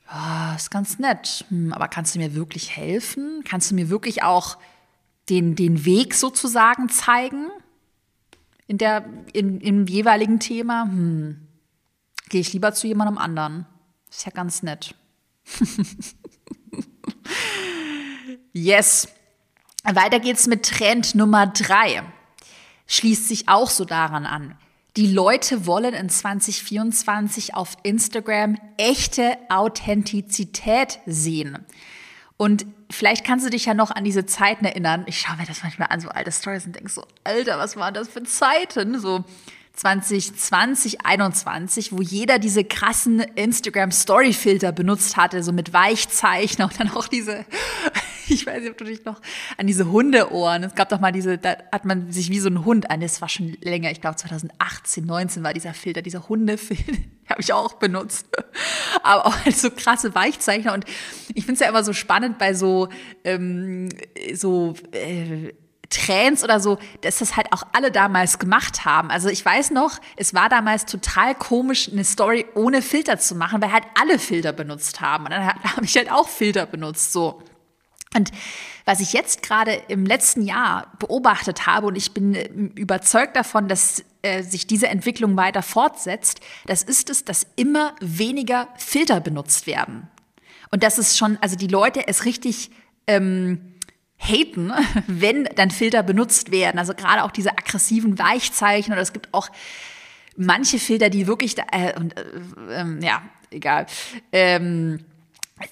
oh, 0.09 0.55
ist 0.55 0.71
ganz 0.71 0.99
nett. 0.99 1.43
Hm, 1.49 1.73
aber 1.73 1.89
kannst 1.89 2.15
du 2.15 2.19
mir 2.19 2.33
wirklich 2.33 2.77
helfen? 2.77 3.43
Kannst 3.43 3.71
du 3.71 3.75
mir 3.75 3.89
wirklich 3.89 4.23
auch 4.23 4.57
den, 5.27 5.57
den 5.57 5.83
Weg 5.83 6.13
sozusagen 6.13 6.87
zeigen? 6.87 7.47
In 8.67 8.77
der, 8.77 9.03
in, 9.33 9.59
im 9.59 9.85
jeweiligen 9.85 10.39
Thema? 10.39 10.83
Hm, 10.83 11.45
gehe 12.29 12.39
ich 12.39 12.53
lieber 12.53 12.71
zu 12.71 12.87
jemandem 12.87 13.17
anderen. 13.17 13.65
Ist 14.09 14.25
ja 14.25 14.31
ganz 14.31 14.63
nett. 14.63 14.95
Yes. 18.61 19.07
Weiter 19.85 20.19
geht's 20.19 20.45
mit 20.45 20.65
Trend 20.65 21.15
Nummer 21.15 21.47
drei. 21.47 22.03
Schließt 22.87 23.29
sich 23.29 23.47
auch 23.47 23.69
so 23.69 23.85
daran 23.85 24.25
an. 24.25 24.57
Die 24.97 25.07
Leute 25.07 25.65
wollen 25.65 25.93
in 25.93 26.09
2024 26.09 27.55
auf 27.55 27.77
Instagram 27.83 28.57
echte 28.75 29.37
Authentizität 29.47 30.99
sehen. 31.05 31.65
Und 32.35 32.65
vielleicht 32.91 33.25
kannst 33.25 33.45
du 33.45 33.49
dich 33.49 33.65
ja 33.65 33.73
noch 33.73 33.91
an 33.91 34.03
diese 34.03 34.25
Zeiten 34.25 34.65
erinnern. 34.65 35.05
Ich 35.07 35.21
schaue 35.21 35.37
mir 35.37 35.45
das 35.45 35.63
manchmal 35.63 35.87
an, 35.89 36.01
so 36.01 36.09
alte 36.09 36.31
Stories 36.33 36.65
und 36.65 36.75
denke 36.75 36.89
so, 36.89 37.05
Alter, 37.23 37.57
was 37.59 37.77
waren 37.77 37.93
das 37.93 38.09
für 38.09 38.23
Zeiten? 38.23 38.99
So 38.99 39.23
2020, 39.79 40.37
2021, 40.37 41.93
wo 41.93 42.01
jeder 42.01 42.37
diese 42.37 42.65
krassen 42.65 43.21
Instagram-Story-Filter 43.21 44.73
benutzt 44.73 45.15
hatte, 45.15 45.41
so 45.41 45.53
mit 45.53 45.71
Weichzeichner 45.71 46.65
und 46.65 46.77
dann 46.77 46.91
auch 46.91 47.07
diese, 47.07 47.45
ich 48.27 48.45
weiß 48.45 48.59
nicht, 48.59 48.71
ob 48.71 48.77
du 48.77 48.83
dich 48.83 49.05
noch 49.05 49.21
an 49.55 49.67
diese 49.67 49.89
Hundeohren, 49.89 50.63
es 50.63 50.75
gab 50.75 50.89
doch 50.89 50.99
mal 50.99 51.13
diese, 51.13 51.37
da 51.37 51.55
hat 51.71 51.85
man 51.85 52.11
sich 52.11 52.29
wie 52.29 52.41
so 52.41 52.49
ein 52.49 52.65
Hund 52.65 52.91
an, 52.91 52.99
das 52.99 53.21
war 53.21 53.29
schon 53.29 53.55
länger, 53.61 53.89
ich 53.89 54.01
glaube 54.01 54.17
2018, 54.17 55.05
19 55.05 55.43
war 55.43 55.53
dieser 55.53 55.73
Filter, 55.73 56.01
dieser 56.01 56.27
Hundefilter, 56.27 56.97
habe 57.29 57.39
ich 57.39 57.53
auch 57.53 57.75
benutzt. 57.75 58.27
Aber 59.01 59.27
auch 59.27 59.45
halt 59.45 59.55
so 59.55 59.71
krasse 59.71 60.13
Weichzeichner 60.13 60.73
und 60.73 60.83
ich 61.33 61.45
finde 61.45 61.53
es 61.53 61.59
ja 61.61 61.69
immer 61.69 61.85
so 61.85 61.93
spannend 61.93 62.37
bei 62.37 62.53
so, 62.53 62.89
ähm, 63.23 63.87
so, 64.33 64.73
äh, 64.91 65.53
Trends 65.89 66.43
oder 66.43 66.59
so, 66.59 66.77
dass 67.01 67.19
das 67.19 67.35
halt 67.35 67.51
auch 67.51 67.63
alle 67.73 67.91
damals 67.91 68.37
gemacht 68.39 68.85
haben. 68.85 69.09
Also 69.09 69.29
ich 69.29 69.43
weiß 69.43 69.71
noch, 69.71 69.99
es 70.15 70.33
war 70.33 70.49
damals 70.49 70.85
total 70.85 71.33
komisch, 71.35 71.89
eine 71.91 72.03
Story 72.03 72.45
ohne 72.55 72.81
Filter 72.81 73.17
zu 73.17 73.35
machen, 73.35 73.61
weil 73.61 73.71
halt 73.71 73.85
alle 73.99 74.19
Filter 74.19 74.53
benutzt 74.53 75.01
haben. 75.01 75.25
Und 75.25 75.31
dann 75.31 75.45
habe 75.63 75.85
ich 75.85 75.95
halt 75.95 76.11
auch 76.11 76.29
Filter 76.29 76.65
benutzt, 76.65 77.11
so. 77.11 77.41
Und 78.15 78.31
was 78.85 79.01
ich 79.01 79.13
jetzt 79.13 79.43
gerade 79.43 79.73
im 79.87 80.05
letzten 80.05 80.41
Jahr 80.41 80.91
beobachtet 80.97 81.67
habe, 81.67 81.87
und 81.87 81.95
ich 81.95 82.11
bin 82.11 82.33
ähm, 82.33 82.71
überzeugt 82.75 83.35
davon, 83.35 83.67
dass 83.67 84.03
äh, 84.23 84.41
sich 84.41 84.65
diese 84.65 84.87
Entwicklung 84.87 85.37
weiter 85.37 85.61
fortsetzt, 85.61 86.39
das 86.65 86.81
ist 86.81 87.09
es, 87.09 87.23
dass 87.23 87.45
immer 87.55 87.95
weniger 87.99 88.67
Filter 88.77 89.19
benutzt 89.19 89.67
werden. 89.67 90.07
Und 90.71 90.83
das 90.83 90.97
ist 90.97 91.17
schon, 91.17 91.37
also 91.41 91.55
die 91.55 91.67
Leute 91.67 92.07
es 92.07 92.25
richtig 92.25 92.71
ähm, 93.05 93.75
haten, 94.19 94.71
wenn 95.07 95.45
dann 95.55 95.71
Filter 95.71 96.03
benutzt 96.03 96.51
werden. 96.51 96.77
Also 96.77 96.93
gerade 96.93 97.23
auch 97.23 97.31
diese 97.31 97.51
aggressiven 97.51 98.19
Weichzeichen 98.19 98.93
oder 98.93 99.01
es 99.01 99.13
gibt 99.13 99.33
auch 99.33 99.49
manche 100.35 100.79
Filter, 100.79 101.09
die 101.09 101.27
wirklich, 101.27 101.55
äh, 101.71 101.97
und, 101.99 102.17
äh, 102.17 102.81
äh, 102.81 103.05
ja, 103.05 103.21
egal, 103.51 103.85
ähm, 104.31 104.99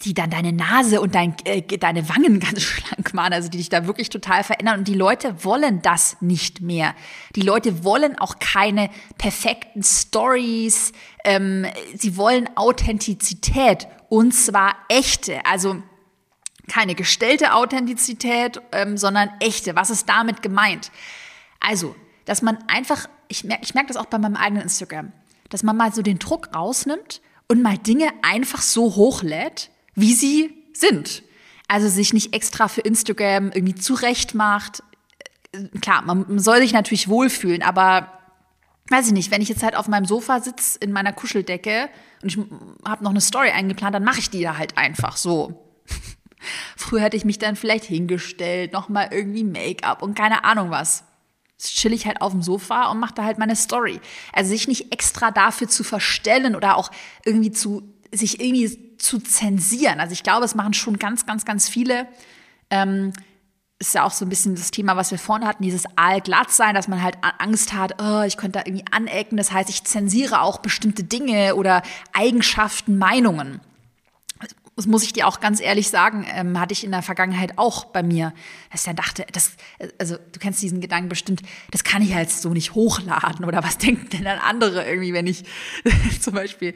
die 0.04 0.14
dann 0.14 0.30
deine 0.30 0.52
Nase 0.52 1.00
und 1.00 1.16
dein, 1.16 1.36
äh, 1.46 1.62
deine 1.62 2.10
Wangen 2.10 2.40
ganz 2.42 2.62
schlank 2.62 3.14
machen, 3.14 3.34
also 3.34 3.50
die 3.50 3.58
dich 3.58 3.70
da 3.70 3.88
wirklich 3.88 4.10
total 4.10 4.44
verändern. 4.44 4.80
Und 4.80 4.88
die 4.88 4.94
Leute 4.94 5.44
wollen 5.44 5.82
das 5.82 6.18
nicht 6.22 6.62
mehr. 6.62 6.94
Die 7.36 7.42
Leute 7.42 7.84
wollen 7.84 8.18
auch 8.18 8.40
keine 8.40 8.90
perfekten 9.18 9.84
Stories. 9.84 10.92
Ähm, 11.24 11.66
sie 11.96 12.18
wollen 12.18 12.50
Authentizität 12.56 13.88
und 14.10 14.34
zwar 14.34 14.76
echte. 14.90 15.46
Also 15.46 15.82
keine 16.68 16.96
gestellte 16.96 17.54
Authentizität, 17.54 18.62
ähm, 18.72 18.98
sondern 18.98 19.30
echte. 19.40 19.76
Was 19.76 19.90
ist 19.90 20.10
damit 20.10 20.42
gemeint? 20.42 20.92
Also, 21.60 21.96
dass 22.26 22.42
man 22.42 22.58
einfach, 22.68 23.08
ich 23.28 23.44
merke 23.44 23.64
ich 23.64 23.74
merk 23.74 23.88
das 23.88 23.98
auch 23.98 24.06
bei 24.06 24.18
meinem 24.18 24.36
eigenen 24.36 24.64
Instagram, 24.64 25.12
dass 25.50 25.64
man 25.64 25.78
mal 25.78 25.94
so 25.94 26.02
den 26.02 26.20
Druck 26.20 26.54
rausnimmt 26.54 27.22
und 27.48 27.62
mal 27.62 27.78
Dinge 27.78 28.10
einfach 28.22 28.62
so 28.62 28.96
hochlädt, 28.96 29.70
wie 29.96 30.14
sie 30.14 30.54
sind. 30.74 31.24
Also 31.68 31.88
sich 31.88 32.14
nicht 32.14 32.34
extra 32.34 32.68
für 32.68 32.82
Instagram 32.82 33.52
irgendwie 33.52 33.76
zurecht 33.76 34.36
macht. 34.36 34.84
Äh, 35.54 35.68
klar, 35.80 36.02
man 36.04 36.40
soll 36.40 36.60
sich 36.60 36.74
natürlich 36.74 37.08
wohlfühlen, 37.08 37.62
aber 37.62 38.12
weiß 38.90 39.08
ich 39.08 39.14
nicht, 39.14 39.32
wenn 39.32 39.42
ich 39.42 39.50
jetzt 39.50 39.64
halt 39.64 39.76
auf 39.76 39.88
meinem 39.88 40.06
Sofa 40.06 40.40
sitze 40.42 40.80
in 40.80 40.92
meiner 40.92 41.14
Kuscheldecke 41.14 41.90
und 42.22 42.30
ich 42.30 42.38
habe 42.86 43.04
noch 43.04 43.12
eine 43.12 43.22
Story 43.22 43.50
eingeplant, 43.50 43.96
dann 43.96 44.04
mache 44.04 44.20
ich 44.20 44.30
die 44.30 44.42
da 44.42 44.58
halt 44.58 44.78
einfach 44.78 45.18
so. 45.18 45.64
Früher 46.76 47.02
hätte 47.02 47.18
ich 47.18 47.26
mich 47.26 47.40
dann 47.40 47.56
vielleicht 47.56 47.86
hingestellt, 47.86 48.74
nochmal 48.74 49.10
irgendwie 49.12 49.44
Make-up 49.44 50.02
und 50.02 50.16
keine 50.16 50.44
Ahnung 50.44 50.72
was. 50.72 51.04
Jetzt 51.58 51.76
chill 51.76 51.94
ich 51.94 52.06
halt 52.06 52.22
auf 52.22 52.32
dem 52.32 52.44
Sofa 52.44 52.92
und 52.92 53.00
mache 53.00 53.16
da 53.16 53.24
halt 53.24 53.40
meine 53.40 53.56
Story. 53.56 54.00
Also 54.32 54.50
sich 54.50 54.68
nicht 54.68 54.94
extra 54.94 55.32
dafür 55.32 55.68
zu 55.68 55.84
verstellen 55.84 56.56
oder 56.56 56.78
auch 56.78 56.92
irgendwie 57.26 57.52
zu, 57.52 57.82
sich 58.12 58.40
irgendwie 58.40 58.98
zu 58.98 59.20
zensieren. 59.20 60.00
Also 60.00 60.14
ich 60.14 60.24
glaube, 60.24 60.46
es 60.46 60.54
machen 60.54 60.74
schon 60.74 61.00
ganz, 61.00 61.26
ganz, 61.26 61.46
ganz 61.46 61.68
viele. 61.68 62.08
Ähm, 62.70 63.14
ist 63.80 63.94
ja 63.94 64.04
auch 64.04 64.12
so 64.12 64.26
ein 64.26 64.30
bisschen 64.30 64.56
das 64.56 64.72
Thema, 64.72 64.96
was 64.96 65.12
wir 65.12 65.20
vorne 65.20 65.46
hatten, 65.46 65.64
dieses 65.64 65.86
allglatt 65.96 66.52
sein, 66.52 66.74
dass 66.74 66.88
man 66.88 67.02
halt 67.02 67.18
Angst 67.40 67.74
hat, 67.74 68.02
oh, 68.02 68.22
ich 68.22 68.38
könnte 68.38 68.60
da 68.60 68.66
irgendwie 68.66 68.86
anecken. 68.92 69.38
Das 69.38 69.52
heißt, 69.52 69.70
ich 69.70 69.84
zensiere 69.84 70.42
auch 70.42 70.60
bestimmte 70.60 71.04
Dinge 71.04 71.56
oder 71.56 71.84
Eigenschaften, 72.14 72.98
Meinungen 72.98 73.62
das 74.78 74.86
muss 74.86 75.04
ich 75.04 75.12
dir 75.12 75.28
auch 75.28 75.40
ganz 75.40 75.60
ehrlich 75.60 75.90
sagen, 75.90 76.26
ähm, 76.34 76.60
hatte 76.60 76.72
ich 76.72 76.84
in 76.84 76.92
der 76.92 77.02
Vergangenheit 77.02 77.54
auch 77.58 77.86
bei 77.86 78.04
mir, 78.04 78.32
dass 78.72 78.82
ich 78.82 78.86
dann 78.86 78.96
dachte, 78.96 79.26
das, 79.34 79.54
also 79.98 80.18
du 80.18 80.40
kennst 80.40 80.62
diesen 80.62 80.82
Gedanken 80.82 81.10
bestimmt, 81.10 81.42
das 81.72 81.84
kann 81.84 82.04
ich 82.04 82.14
halt 82.14 82.30
so 82.30 82.50
nicht 82.50 82.76
hochladen 82.76 83.44
oder 83.44 83.64
was 83.64 83.78
denken 83.80 84.08
denn 84.10 84.24
dann 84.24 84.38
andere 84.38 84.88
irgendwie, 84.88 85.14
wenn 85.14 85.26
ich 85.26 85.46
zum 86.22 86.36
Beispiel, 86.36 86.76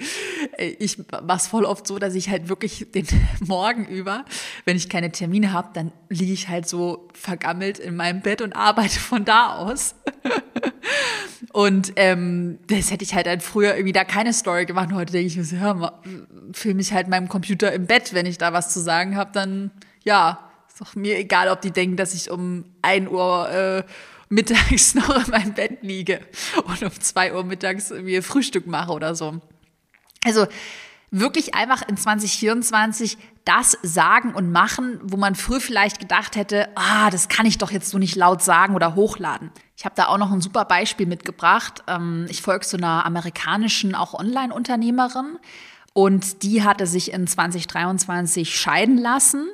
äh, 0.58 0.70
ich 0.80 0.98
mach's 1.24 1.46
voll 1.46 1.64
oft 1.64 1.86
so, 1.86 2.00
dass 2.00 2.16
ich 2.16 2.30
halt 2.30 2.50
wirklich 2.50 2.88
den 2.92 3.08
Morgen 3.40 3.86
über, 3.86 4.26
wenn 4.66 4.76
ich 4.76 4.90
keine 4.90 5.12
Termine 5.12 5.54
habe, 5.54 5.70
dann 5.74 5.92
liege 6.10 6.34
ich 6.34 6.50
halt 6.50 6.68
so 6.68 7.08
vergammelt 7.14 7.78
in 7.78 7.96
meinem 7.96 8.22
Bett 8.22 8.42
und 8.42 8.54
arbeite 8.54 9.00
von 9.00 9.26
da 9.26 9.58
aus. 9.58 9.94
Und 11.54 11.94
ähm, 11.96 12.60
das 12.68 12.92
hätte 12.92 13.04
ich 13.04 13.16
halt 13.16 13.26
dann 13.26 13.42
früher 13.42 13.76
irgendwie 13.76 13.94
da 13.94 14.04
keine 14.04 14.34
Story 14.34 14.66
gemacht. 14.66 14.90
Und 14.90 14.96
heute 14.96 15.14
denke 15.14 15.28
ich 15.28 15.38
mir 15.38 15.44
so, 15.44 15.56
ja, 15.56 16.00
fühle 16.54 16.76
mich 16.76 16.94
halt 16.94 17.08
meinem 17.08 17.28
Computer 17.28 17.72
im 17.72 17.88
Bett, 17.88 18.14
wenn 18.14 18.26
ich 18.26 18.38
da 18.38 18.54
was 18.54 18.74
zu 18.74 18.80
sagen 18.80 19.16
habe, 19.16 19.32
dann 19.34 19.72
ja, 20.04 20.52
ist 20.68 20.82
doch 20.82 20.96
mir 20.96 21.18
egal, 21.18 21.50
ob 21.50 21.62
die 21.62 21.72
denken, 21.72 21.98
dass 21.98 22.14
ich 22.14 22.30
um 22.32 22.66
ein 22.82 23.08
Uhr 23.08 23.50
äh, 23.50 23.84
mittags 24.30 24.96
noch 24.96 25.26
in 25.26 25.32
meinem 25.32 25.54
Bett 25.54 25.80
liege 25.82 26.22
und 26.64 26.84
um 26.84 26.92
zwei 27.00 27.34
Uhr 27.34 27.44
mittags 27.44 27.90
mir 27.90 28.24
Frühstück 28.24 28.68
mache 28.68 28.92
oder 28.92 29.16
so. 29.16 29.40
Also 30.24 30.48
wirklich 31.12 31.54
einfach 31.56 31.88
in 31.88 31.97
2024 31.97 33.17
das 33.43 33.78
sagen 33.84 34.34
und 34.34 34.52
machen, 34.52 35.00
wo 35.04 35.17
man 35.17 35.36
früher 35.36 35.60
vielleicht 35.60 36.00
gedacht 36.00 36.36
hätte, 36.36 36.69
ah, 36.76 37.10
das 37.10 37.28
kann 37.28 37.45
ich 37.45 37.58
doch 37.58 37.71
jetzt 37.71 37.89
so 37.89 37.97
nicht 37.97 38.15
laut 38.15 38.41
sagen 38.41 38.76
oder 38.76 38.95
hochladen. 38.95 39.52
Ich 39.76 39.84
habe 39.84 39.95
da 39.95 40.08
auch 40.08 40.17
noch 40.17 40.32
ein 40.32 40.41
super 40.41 40.63
Beispiel 40.65 41.06
mitgebracht. 41.06 41.84
Ähm, 41.88 42.28
ich 42.30 42.41
folge 42.41 42.65
so 42.65 42.78
einer 42.78 43.06
amerikanischen, 43.06 43.93
auch 43.93 44.13
Online-Unternehmerin 44.13 45.38
und 45.93 46.43
die 46.43 46.63
hatte 46.63 46.88
sich 46.88 47.12
in 47.12 47.28
2023 47.28 48.56
scheiden 48.56 48.97
lassen 48.97 49.50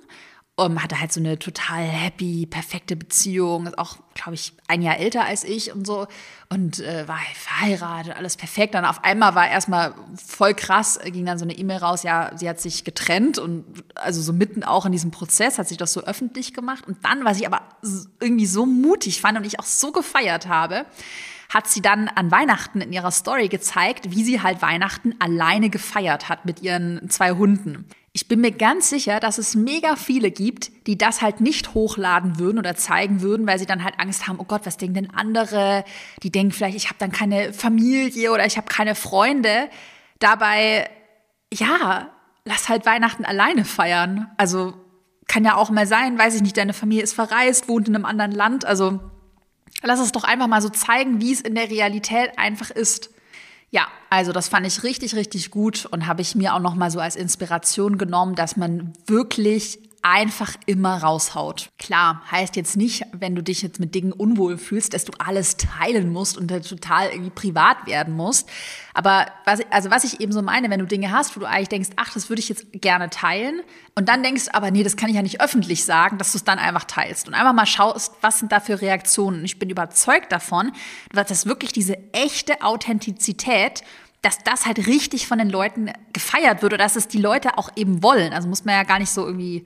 um, 0.60 0.82
hatte 0.82 1.00
halt 1.00 1.14
so 1.14 1.20
eine 1.20 1.38
total 1.38 1.84
happy, 1.84 2.48
perfekte 2.48 2.96
Beziehung, 2.96 3.68
ist 3.68 3.78
auch, 3.78 3.98
glaube 4.16 4.34
ich, 4.34 4.54
ein 4.68 4.82
Jahr 4.82 4.98
älter 4.98 5.24
als 5.24 5.44
ich 5.44 5.72
und 5.72 5.86
so 5.86 6.08
und 6.50 6.80
äh, 6.80 7.08
war 7.08 7.20
halt 7.20 7.38
verheiratet, 7.38 8.16
alles 8.16 8.38
perfekt. 8.38 8.74
Dann 8.74 8.84
auf 8.84 9.04
einmal 9.04 9.36
war 9.36 9.48
erstmal 9.48 9.94
voll 10.16 10.56
krass, 10.56 11.00
ging 11.06 11.28
dann 11.28 11.38
so 11.38 11.46
eine 11.46 11.54
E-Mail 11.54 11.78
raus, 11.78 12.02
ja, 12.02 12.32
sie 12.36 12.50
hat 12.50 12.60
sich 12.60 12.84
getrennt 12.84 13.38
und 13.38 13.66
also 13.94 14.20
so 14.20 14.34
mitten 14.34 14.64
auch 14.64 14.88
in 14.88 14.92
diesem 14.92 15.12
Prozess 15.12 15.60
hat 15.60 15.68
sich 15.68 15.78
das 15.78 15.94
so 15.94 16.02
öffentlich 16.02 16.56
gemacht. 16.56 16.88
Und 16.88 16.98
dann, 17.06 17.24
was 17.24 17.40
ich 17.40 17.46
aber 17.46 17.62
irgendwie 18.20 18.48
so 18.48 18.66
mutig 18.66 19.22
fand 19.22 19.38
und 19.38 19.46
ich 19.46 19.60
auch 19.60 19.66
so 19.66 19.92
gefeiert 19.92 20.48
habe, 20.48 20.88
hat 21.54 21.68
sie 21.68 21.82
dann 21.82 22.08
an 22.08 22.32
Weihnachten 22.32 22.82
in 22.82 22.92
ihrer 22.92 23.12
Story 23.12 23.48
gezeigt, 23.48 24.10
wie 24.10 24.24
sie 24.24 24.42
halt 24.42 24.64
Weihnachten 24.64 25.14
alleine 25.20 25.70
gefeiert 25.70 26.30
hat 26.30 26.46
mit 26.46 26.64
ihren 26.64 27.10
zwei 27.12 27.32
Hunden. 27.32 27.86
Ich 28.18 28.28
bin 28.28 28.42
mir 28.42 28.52
ganz 28.52 28.90
sicher, 28.90 29.20
dass 29.20 29.38
es 29.38 29.54
mega 29.54 29.96
viele 29.96 30.32
gibt, 30.32 30.88
die 30.88 30.98
das 30.98 31.22
halt 31.22 31.40
nicht 31.40 31.76
hochladen 31.76 32.40
würden 32.40 32.58
oder 32.58 32.76
zeigen 32.76 33.22
würden, 33.22 33.46
weil 33.46 33.60
sie 33.60 33.68
dann 33.68 33.84
halt 33.84 34.00
Angst 34.00 34.28
haben, 34.28 34.40
oh 34.40 34.44
Gott, 34.44 34.66
was 34.66 34.78
denken 34.78 34.96
denn 34.96 35.10
andere? 35.12 35.86
Die 36.24 36.32
denken 36.32 36.52
vielleicht, 36.52 36.76
ich 36.76 36.88
habe 36.88 36.96
dann 36.98 37.12
keine 37.12 37.54
Familie 37.54 38.32
oder 38.32 38.44
ich 38.48 38.58
habe 38.58 38.66
keine 38.66 38.96
Freunde. 38.96 39.70
Dabei, 40.18 40.90
ja, 41.54 42.10
lass 42.44 42.70
halt 42.70 42.88
Weihnachten 42.88 43.24
alleine 43.24 43.66
feiern. 43.66 44.32
Also 44.36 44.74
kann 45.28 45.46
ja 45.46 45.54
auch 45.54 45.70
mal 45.70 45.86
sein, 45.86 46.18
weiß 46.18 46.34
ich 46.34 46.42
nicht, 46.42 46.58
deine 46.58 46.74
Familie 46.74 47.04
ist 47.04 47.14
verreist, 47.14 47.68
wohnt 47.68 47.88
in 47.88 47.94
einem 47.94 48.06
anderen 48.06 48.32
Land. 48.32 48.66
Also 48.66 49.00
lass 49.84 50.00
es 50.00 50.12
doch 50.12 50.24
einfach 50.24 50.48
mal 50.48 50.64
so 50.64 50.70
zeigen, 50.70 51.22
wie 51.22 51.34
es 51.34 51.42
in 51.42 51.54
der 51.54 51.70
Realität 51.70 52.32
einfach 52.40 52.72
ist. 52.72 53.12
Ja, 53.70 53.88
also 54.10 54.32
das 54.32 54.48
fand 54.48 54.66
ich 54.66 54.84
richtig, 54.84 55.16
richtig 55.16 55.52
gut 55.52 55.86
und 55.86 56.08
habe 56.08 56.22
ich 56.22 56.36
mir 56.36 56.54
auch 56.54 56.60
noch 56.60 56.76
mal 56.76 56.90
so 56.90 57.00
als 57.00 57.16
Inspiration 57.16 57.98
genommen, 57.98 58.36
dass 58.36 58.56
man 58.56 58.94
wirklich 59.06 59.80
einfach 60.02 60.56
immer 60.66 61.02
raushaut. 61.02 61.70
Klar, 61.78 62.22
heißt 62.32 62.56
jetzt 62.56 62.78
nicht, 62.78 63.04
wenn 63.12 63.36
du 63.36 63.44
dich 63.44 63.62
jetzt 63.62 63.80
mit 63.80 63.94
Dingen 63.96 64.12
unwohl 64.12 64.58
fühlst, 64.58 64.94
dass 64.94 65.06
du 65.06 65.12
alles 65.20 65.58
teilen 65.58 66.12
musst 66.12 66.38
und 66.38 66.48
total 66.48 67.10
irgendwie 67.10 67.30
privat 67.30 67.88
werden 67.88 68.16
musst. 68.16 68.50
Aber 68.94 69.28
was, 69.46 69.60
also 69.70 69.92
was 69.92 70.04
ich 70.04 70.22
eben 70.22 70.32
so 70.32 70.42
meine, 70.42 70.70
wenn 70.70 70.80
du 70.80 70.86
Dinge 70.86 71.12
hast, 71.12 71.36
wo 71.36 71.42
du 71.42 71.46
eigentlich 71.46 71.70
denkst, 71.70 71.90
ach, 71.96 72.14
das 72.14 72.30
würde 72.30 72.40
ich 72.40 72.50
jetzt 72.50 72.66
gerne 72.74 73.10
teilen 73.10 73.62
und 73.96 74.10
dann 74.10 74.24
denkst, 74.24 74.46
aber 74.54 74.72
nee, 74.72 74.84
das 74.84 74.96
kann 74.96 75.10
ich 75.10 75.16
ja 75.16 75.22
nicht 75.22 75.42
öffentlich 75.42 75.86
sagen, 75.86 76.18
dass 76.18 76.32
du 76.32 76.38
es 76.38 76.44
dann 76.44 76.60
einfach 76.60 76.86
teilst 76.86 77.28
und 77.28 77.34
einfach 77.34 77.54
mal 77.54 77.66
schaust, 77.66 78.14
was 78.22 78.40
sind 78.40 78.52
da 78.52 78.60
für 78.60 78.82
Reaktionen. 78.82 79.44
Ich 79.46 79.60
bin 79.60 79.70
überzeugt 79.70 80.32
davon, 80.32 80.72
dass 81.12 81.46
wirklich 81.46 81.72
diese 81.74 81.98
echte 82.14 82.62
Authentizität 82.62 83.84
dass 84.28 84.40
das 84.40 84.66
halt 84.66 84.88
richtig 84.88 85.26
von 85.26 85.38
den 85.38 85.50
Leuten 85.50 85.90
gefeiert 86.12 86.62
wird 86.62 86.74
oder 86.74 86.84
dass 86.84 86.98
es 86.98 87.08
die 87.08 87.18
Leute 87.18 87.58
auch 87.58 87.70
eben 87.78 88.04
wollen. 88.04 88.34
Also 88.34 88.50
muss 88.50 88.66
man 88.66 88.76
ja 88.76 88.84
gar 88.84 89.00
nicht 89.00 89.10
so 89.10 89.26
irgendwie 89.26 89.64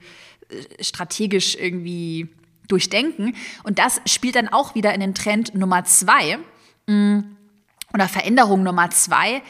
äh, 0.50 0.84
strategisch 0.84 1.56
irgendwie 1.56 2.28
durchdenken. 2.68 3.34
Und 3.64 3.80
das 3.80 4.00
spielt 4.06 4.36
dann 4.36 4.46
auch 4.46 4.76
wieder 4.76 4.94
in 4.94 5.00
den 5.00 5.16
Trend 5.16 5.56
Nummer 5.56 5.82
zwei 5.84 6.38
mm, 6.86 7.22
oder 7.92 8.06
Veränderung 8.06 8.62
Nummer 8.62 8.88
zwei, 8.90 9.42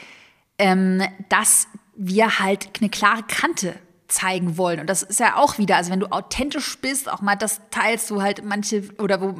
ähm, 0.57 1.03
dass 1.29 1.67
wir 1.95 2.39
halt 2.39 2.69
eine 2.79 2.89
klare 2.89 3.21
Kante 3.21 3.75
zeigen 4.07 4.57
wollen. 4.57 4.79
Und 4.79 4.87
das 4.87 5.03
ist 5.03 5.19
ja 5.19 5.35
auch 5.35 5.59
wieder, 5.59 5.77
also 5.77 5.91
wenn 5.91 5.99
du 5.99 6.11
authentisch 6.11 6.79
bist, 6.79 7.07
auch 7.07 7.21
mal 7.21 7.35
das 7.35 7.61
teilst 7.69 8.09
du 8.09 8.23
halt 8.23 8.43
manche 8.43 8.89
oder 8.97 9.21
wo 9.21 9.35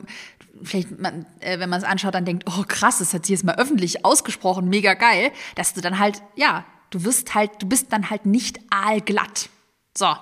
vielleicht, 0.61 0.99
man, 0.99 1.25
äh, 1.39 1.59
wenn 1.59 1.69
man 1.69 1.79
es 1.79 1.85
anschaut, 1.85 2.13
dann 2.13 2.25
denkt, 2.25 2.45
oh 2.47 2.63
krass, 2.67 2.99
das 2.99 3.13
hat 3.13 3.25
sie 3.25 3.33
jetzt 3.33 3.43
mal 3.43 3.55
öffentlich 3.55 4.05
ausgesprochen, 4.05 4.69
mega 4.69 4.93
geil, 4.93 5.31
dass 5.55 5.73
du 5.73 5.81
dann 5.81 5.99
halt, 5.99 6.21
ja, 6.35 6.65
du 6.89 7.03
wirst 7.03 7.33
halt, 7.33 7.51
du 7.59 7.67
bist 7.67 7.91
dann 7.91 8.09
halt 8.09 8.25
nicht 8.25 8.59
aalglatt. 8.69 9.49
So, 9.97 10.13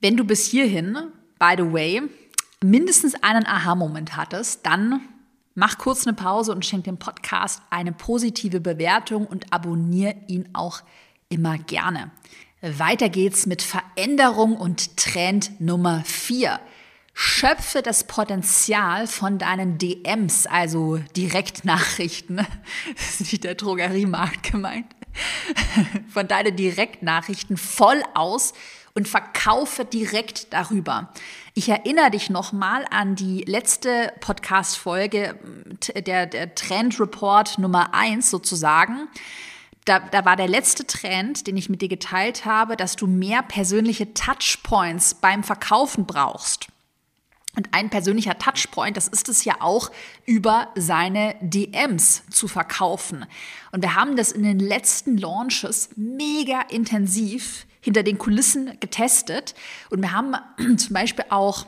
wenn 0.00 0.16
du 0.16 0.24
bis 0.24 0.46
hierhin, 0.46 0.98
by 1.38 1.54
the 1.56 1.72
way, 1.72 2.02
mindestens 2.62 3.14
einen 3.22 3.46
Aha-Moment 3.46 4.16
hattest, 4.16 4.66
dann 4.66 5.00
mach 5.54 5.78
kurz 5.78 6.06
eine 6.06 6.14
Pause 6.14 6.52
und 6.52 6.64
schenk 6.64 6.84
dem 6.84 6.98
Podcast 6.98 7.62
eine 7.70 7.92
positive 7.92 8.60
Bewertung 8.60 9.26
und 9.26 9.52
abonniere 9.52 10.16
ihn 10.26 10.48
auch 10.52 10.82
immer 11.28 11.58
gerne. 11.58 12.10
Weiter 12.60 13.08
geht's 13.08 13.46
mit 13.46 13.62
Veränderung 13.62 14.56
und 14.56 14.96
Trend 14.96 15.60
Nummer 15.60 16.02
4. 16.04 16.58
Schöpfe 17.16 17.80
das 17.80 18.04
Potenzial 18.04 19.06
von 19.06 19.38
deinen 19.38 19.78
DMs, 19.78 20.46
also 20.46 20.98
Direktnachrichten. 21.16 22.46
Das 22.96 23.20
ist 23.20 23.32
nicht 23.32 23.44
der 23.44 23.54
Drogeriemarkt 23.54 24.52
gemeint. 24.52 24.86
von 26.12 26.26
deinen 26.26 26.56
Direktnachrichten 26.56 27.56
voll 27.56 28.02
aus 28.14 28.52
und 28.94 29.08
verkaufe 29.08 29.84
direkt 29.84 30.52
darüber. 30.52 31.12
Ich 31.54 31.68
erinnere 31.68 32.10
dich 32.10 32.30
nochmal 32.30 32.84
an 32.90 33.16
die 33.16 33.42
letzte 33.42 34.12
Podcast-Folge, 34.20 35.38
der, 35.94 36.26
der 36.26 36.54
Trend 36.54 36.98
Report 37.00 37.58
Nummer 37.58 37.94
eins 37.94 38.30
sozusagen. 38.30 39.08
Da, 39.84 39.98
da 40.00 40.24
war 40.24 40.36
der 40.36 40.48
letzte 40.48 40.86
Trend, 40.86 41.46
den 41.46 41.56
ich 41.56 41.68
mit 41.68 41.82
dir 41.82 41.88
geteilt 41.88 42.44
habe, 42.44 42.76
dass 42.76 42.96
du 42.96 43.06
mehr 43.06 43.42
persönliche 43.42 44.14
Touchpoints 44.14 45.14
beim 45.14 45.44
Verkaufen 45.44 46.06
brauchst. 46.06 46.68
Und 47.56 47.68
ein 47.72 47.90
persönlicher 47.90 48.38
Touchpoint, 48.38 48.96
das 48.96 49.08
ist 49.08 49.28
es 49.28 49.44
ja 49.44 49.56
auch, 49.60 49.90
über 50.26 50.68
seine 50.74 51.36
DMs 51.40 52.22
zu 52.30 52.48
verkaufen. 52.48 53.26
Und 53.70 53.82
wir 53.82 53.94
haben 53.94 54.16
das 54.16 54.32
in 54.32 54.42
den 54.42 54.58
letzten 54.58 55.16
Launches 55.16 55.90
mega 55.96 56.62
intensiv 56.62 57.66
hinter 57.80 58.02
den 58.02 58.18
Kulissen 58.18 58.78
getestet. 58.80 59.54
Und 59.90 60.02
wir 60.02 60.12
haben 60.12 60.34
zum 60.76 60.94
Beispiel 60.94 61.26
auch 61.28 61.66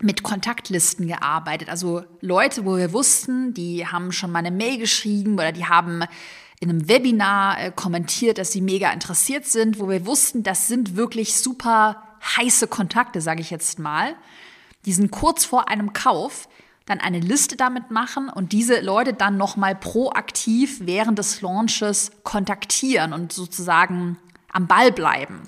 mit 0.00 0.22
Kontaktlisten 0.22 1.06
gearbeitet. 1.06 1.68
Also 1.68 2.04
Leute, 2.20 2.64
wo 2.64 2.76
wir 2.76 2.92
wussten, 2.92 3.54
die 3.54 3.86
haben 3.86 4.12
schon 4.12 4.30
mal 4.30 4.40
eine 4.40 4.50
Mail 4.50 4.78
geschrieben 4.78 5.34
oder 5.34 5.52
die 5.52 5.66
haben 5.66 6.04
in 6.60 6.70
einem 6.70 6.88
Webinar 6.88 7.60
äh, 7.60 7.72
kommentiert, 7.74 8.38
dass 8.38 8.52
sie 8.52 8.60
mega 8.60 8.90
interessiert 8.90 9.46
sind, 9.46 9.78
wo 9.78 9.88
wir 9.88 10.06
wussten, 10.06 10.42
das 10.42 10.68
sind 10.68 10.96
wirklich 10.96 11.36
super 11.36 12.02
heiße 12.36 12.66
Kontakte, 12.66 13.20
sage 13.20 13.40
ich 13.40 13.50
jetzt 13.50 13.78
mal. 13.78 14.14
Die 14.86 14.92
sind 14.92 15.10
kurz 15.10 15.44
vor 15.44 15.68
einem 15.68 15.92
Kauf, 15.92 16.48
dann 16.86 17.00
eine 17.00 17.18
Liste 17.18 17.56
damit 17.56 17.90
machen 17.90 18.28
und 18.28 18.52
diese 18.52 18.80
Leute 18.80 19.12
dann 19.12 19.36
nochmal 19.36 19.74
proaktiv 19.74 20.78
während 20.82 21.18
des 21.18 21.42
Launches 21.42 22.12
kontaktieren 22.22 23.12
und 23.12 23.32
sozusagen 23.32 24.18
am 24.52 24.68
Ball 24.68 24.92
bleiben. 24.92 25.42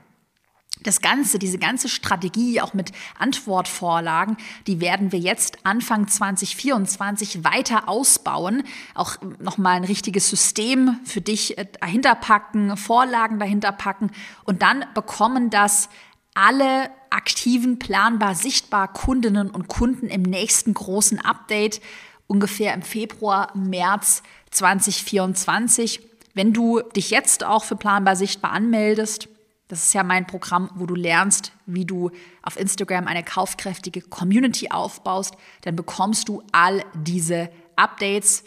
Das 0.83 1.01
Ganze, 1.01 1.39
diese 1.39 1.59
ganze 1.59 1.89
Strategie 1.89 2.61
auch 2.61 2.73
mit 2.73 2.93
Antwortvorlagen, 3.19 4.37
die 4.67 4.81
werden 4.81 5.11
wir 5.11 5.19
jetzt 5.19 5.59
Anfang 5.65 6.07
2024 6.07 7.43
weiter 7.43 7.89
ausbauen. 7.89 8.63
Auch 8.95 9.17
nochmal 9.41 9.77
ein 9.77 9.85
richtiges 9.85 10.31
System 10.31 11.01
für 11.05 11.21
dich 11.21 11.59
äh, 11.59 11.67
dahinter 11.81 12.15
packen, 12.15 12.77
Vorlagen 12.77 13.41
dahinter 13.41 13.73
packen 13.73 14.11
und 14.45 14.63
dann 14.63 14.85
bekommen 14.95 15.51
das 15.51 15.89
alle 16.39 16.89
aktiven, 17.11 17.81
planbar, 17.81 18.37
sichtbar 18.37 18.93
Kundinnen 18.93 19.51
und 19.51 19.67
Kunden 19.67 20.07
im 20.07 20.23
nächsten 20.23 20.73
großen 20.73 21.19
Update, 21.19 21.81
ungefähr 22.29 22.75
im 22.75 22.83
Februar, 22.83 23.51
März 23.57 24.23
2024. 24.53 26.01
Wenn 26.35 26.53
du 26.53 26.81
dich 26.95 27.11
jetzt 27.11 27.43
auch 27.43 27.65
für 27.65 27.75
planbar 27.75 28.15
sichtbar 28.15 28.53
anmeldest, 28.53 29.29
das 29.67 29.83
ist 29.83 29.95
ja 29.95 30.05
mein 30.05 30.29
Programm, 30.29 30.71
wo 30.77 30.87
du 30.87 30.95
lernst, 30.95 31.51
wie 31.67 31.85
du 31.85 32.13
auf 32.45 32.57
Instagram 32.57 33.09
eine 33.09 33.25
kaufkräftige 33.25 34.01
Community 34.01 34.71
aufbaust, 34.71 35.35
dann 35.63 35.75
bekommst 35.75 36.29
du 36.29 36.45
all 36.53 36.85
diese 36.95 37.51
Updates. 37.75 38.45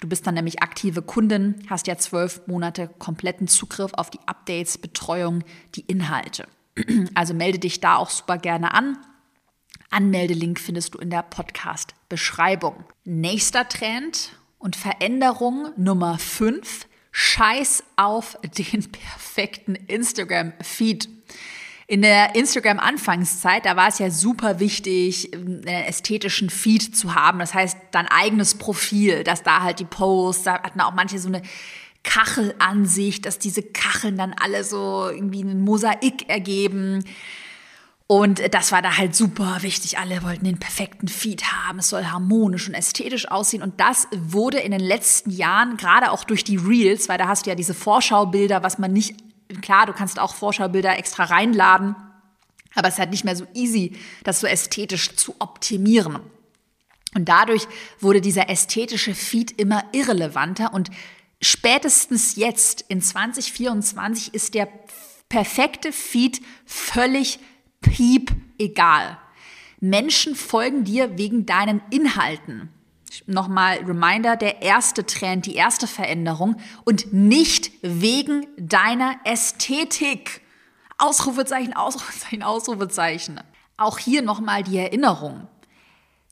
Du 0.00 0.08
bist 0.08 0.26
dann 0.26 0.34
nämlich 0.34 0.64
aktive 0.64 1.00
Kundin, 1.00 1.62
hast 1.70 1.86
ja 1.86 1.96
zwölf 1.96 2.44
Monate 2.48 2.90
kompletten 2.98 3.46
Zugriff 3.46 3.94
auf 3.94 4.10
die 4.10 4.20
Updates, 4.26 4.78
Betreuung, 4.78 5.44
die 5.76 5.82
Inhalte. 5.82 6.48
Also 7.14 7.34
melde 7.34 7.58
dich 7.58 7.80
da 7.80 7.96
auch 7.96 8.10
super 8.10 8.38
gerne 8.38 8.74
an. 8.74 8.98
Anmeldelink 9.90 10.58
findest 10.58 10.94
du 10.94 10.98
in 10.98 11.10
der 11.10 11.22
Podcast-Beschreibung. 11.22 12.84
Nächster 13.04 13.68
Trend 13.68 14.36
und 14.58 14.76
Veränderung 14.76 15.72
Nummer 15.76 16.18
5 16.18 16.86
Scheiß 17.12 17.84
auf 17.94 18.36
den 18.58 18.90
perfekten 18.90 19.76
Instagram-Feed. 19.76 21.08
In 21.86 22.02
der 22.02 22.34
Instagram-Anfangszeit, 22.34 23.66
da 23.66 23.76
war 23.76 23.88
es 23.88 23.98
ja 23.98 24.10
super 24.10 24.58
wichtig, 24.58 25.32
einen 25.34 25.64
ästhetischen 25.64 26.50
Feed 26.50 26.96
zu 26.96 27.14
haben. 27.14 27.38
Das 27.38 27.54
heißt, 27.54 27.76
dein 27.92 28.08
eigenes 28.08 28.56
Profil, 28.56 29.22
dass 29.22 29.42
da 29.42 29.62
halt 29.62 29.80
die 29.80 29.84
Posts, 29.84 30.44
da 30.44 30.62
hatten 30.62 30.80
auch 30.80 30.94
manche 30.94 31.18
so 31.18 31.28
eine 31.28 31.42
Kachelansicht, 32.04 33.26
dass 33.26 33.38
diese 33.38 33.62
Kacheln 33.62 34.16
dann 34.16 34.34
alle 34.34 34.62
so 34.62 35.08
irgendwie 35.08 35.42
ein 35.42 35.60
Mosaik 35.60 36.28
ergeben. 36.28 37.04
Und 38.06 38.54
das 38.54 38.70
war 38.70 38.82
da 38.82 38.96
halt 38.98 39.16
super 39.16 39.58
wichtig. 39.62 39.98
Alle 39.98 40.22
wollten 40.22 40.44
den 40.44 40.58
perfekten 40.58 41.08
Feed 41.08 41.44
haben. 41.44 41.78
Es 41.78 41.88
soll 41.88 42.04
harmonisch 42.04 42.68
und 42.68 42.74
ästhetisch 42.74 43.28
aussehen. 43.30 43.62
Und 43.62 43.80
das 43.80 44.06
wurde 44.14 44.60
in 44.60 44.72
den 44.72 44.80
letzten 44.80 45.30
Jahren, 45.30 45.76
gerade 45.78 46.12
auch 46.12 46.24
durch 46.24 46.44
die 46.44 46.56
Reels, 46.56 47.08
weil 47.08 47.18
da 47.18 47.26
hast 47.26 47.46
du 47.46 47.50
ja 47.50 47.56
diese 47.56 47.74
Vorschaubilder, 47.74 48.62
was 48.62 48.78
man 48.78 48.92
nicht, 48.92 49.16
klar, 49.62 49.86
du 49.86 49.94
kannst 49.94 50.18
auch 50.20 50.34
Vorschaubilder 50.34 50.98
extra 50.98 51.24
reinladen, 51.24 51.96
aber 52.74 52.88
es 52.88 52.94
ist 52.94 53.00
halt 53.00 53.10
nicht 53.10 53.24
mehr 53.24 53.36
so 53.36 53.46
easy, 53.54 53.96
das 54.22 54.40
so 54.40 54.46
ästhetisch 54.46 55.16
zu 55.16 55.34
optimieren. 55.38 56.20
Und 57.14 57.28
dadurch 57.28 57.66
wurde 58.00 58.20
dieser 58.20 58.50
ästhetische 58.50 59.14
Feed 59.14 59.52
immer 59.52 59.84
irrelevanter 59.92 60.74
und 60.74 60.90
spätestens 61.44 62.36
jetzt 62.36 62.84
in 62.88 63.00
2024 63.00 64.34
ist 64.34 64.54
der 64.54 64.68
perfekte 65.28 65.92
Feed 65.92 66.40
völlig 66.64 67.38
piep 67.80 68.32
egal. 68.58 69.18
Menschen 69.80 70.34
folgen 70.34 70.84
dir 70.84 71.18
wegen 71.18 71.46
deinen 71.46 71.82
Inhalten. 71.90 72.70
Nochmal 73.26 73.78
Reminder, 73.78 74.36
der 74.36 74.62
erste 74.62 75.06
Trend, 75.06 75.46
die 75.46 75.54
erste 75.54 75.86
Veränderung 75.86 76.56
und 76.84 77.12
nicht 77.12 77.70
wegen 77.82 78.46
deiner 78.56 79.16
Ästhetik. 79.24 80.40
Ausrufezeichen, 80.98 81.74
Ausrufezeichen, 81.74 82.42
Ausrufezeichen. 82.42 83.40
Auch 83.76 83.98
hier 83.98 84.22
nochmal 84.22 84.62
die 84.62 84.78
Erinnerung. 84.78 85.48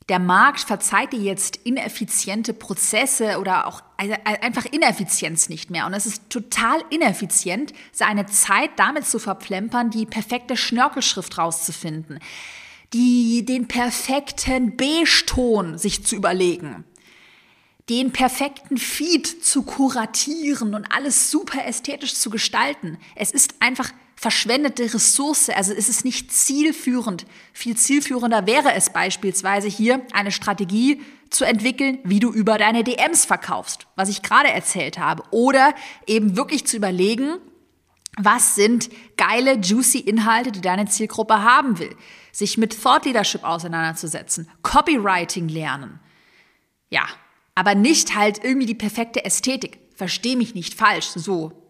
Der 0.09 0.19
Markt 0.19 0.61
verzeiht 0.61 1.13
dir 1.13 1.19
jetzt 1.19 1.55
ineffiziente 1.57 2.53
Prozesse 2.53 3.39
oder 3.39 3.67
auch 3.67 3.81
einfach 3.97 4.65
Ineffizienz 4.65 5.47
nicht 5.47 5.69
mehr. 5.69 5.85
Und 5.85 5.93
es 5.93 6.05
ist 6.05 6.29
total 6.29 6.83
ineffizient, 6.89 7.73
seine 7.93 8.25
Zeit 8.25 8.71
damit 8.75 9.07
zu 9.07 9.17
verplempern, 9.17 9.91
die 9.91 10.05
perfekte 10.05 10.57
Schnörkelschrift 10.57 11.37
rauszufinden, 11.37 12.19
die, 12.91 13.45
den 13.45 13.67
perfekten 13.67 14.75
Beige-Ton 14.75 15.77
sich 15.77 16.05
zu 16.05 16.17
überlegen, 16.17 16.83
den 17.89 18.11
perfekten 18.11 18.77
Feed 18.77 19.43
zu 19.43 19.63
kuratieren 19.63 20.73
und 20.75 20.85
alles 20.91 21.31
super 21.31 21.65
ästhetisch 21.65 22.15
zu 22.15 22.29
gestalten. 22.29 22.97
Es 23.15 23.31
ist 23.31 23.55
einfach 23.61 23.89
verschwendete 24.23 24.93
Ressource. 24.93 25.49
Also 25.49 25.73
es 25.73 25.89
ist 25.89 26.05
nicht 26.05 26.31
zielführend. 26.31 27.25
Viel 27.51 27.75
zielführender 27.75 28.47
wäre 28.47 28.73
es 28.73 28.89
beispielsweise 28.89 29.67
hier 29.67 30.01
eine 30.13 30.31
Strategie 30.31 31.01
zu 31.29 31.43
entwickeln, 31.43 31.99
wie 32.05 32.21
du 32.21 32.31
über 32.31 32.57
deine 32.57 32.85
DMs 32.85 33.25
verkaufst, 33.25 33.85
was 33.97 34.07
ich 34.07 34.21
gerade 34.21 34.49
erzählt 34.49 34.97
habe. 34.97 35.23
Oder 35.31 35.75
eben 36.07 36.37
wirklich 36.37 36.65
zu 36.65 36.77
überlegen, 36.77 37.37
was 38.17 38.55
sind 38.55 38.89
geile, 39.17 39.55
juicy 39.55 39.99
Inhalte, 39.99 40.53
die 40.53 40.61
deine 40.61 40.85
Zielgruppe 40.85 41.43
haben 41.43 41.77
will. 41.77 41.93
Sich 42.31 42.57
mit 42.57 42.81
Thought 42.81 43.03
Leadership 43.03 43.43
auseinanderzusetzen, 43.43 44.49
Copywriting 44.61 45.49
lernen. 45.49 45.99
Ja, 46.89 47.05
aber 47.55 47.75
nicht 47.75 48.15
halt 48.15 48.41
irgendwie 48.41 48.67
die 48.67 48.73
perfekte 48.73 49.25
Ästhetik. 49.25 49.79
Versteh 49.95 50.37
mich 50.37 50.55
nicht 50.55 50.75
falsch, 50.75 51.07
so 51.07 51.62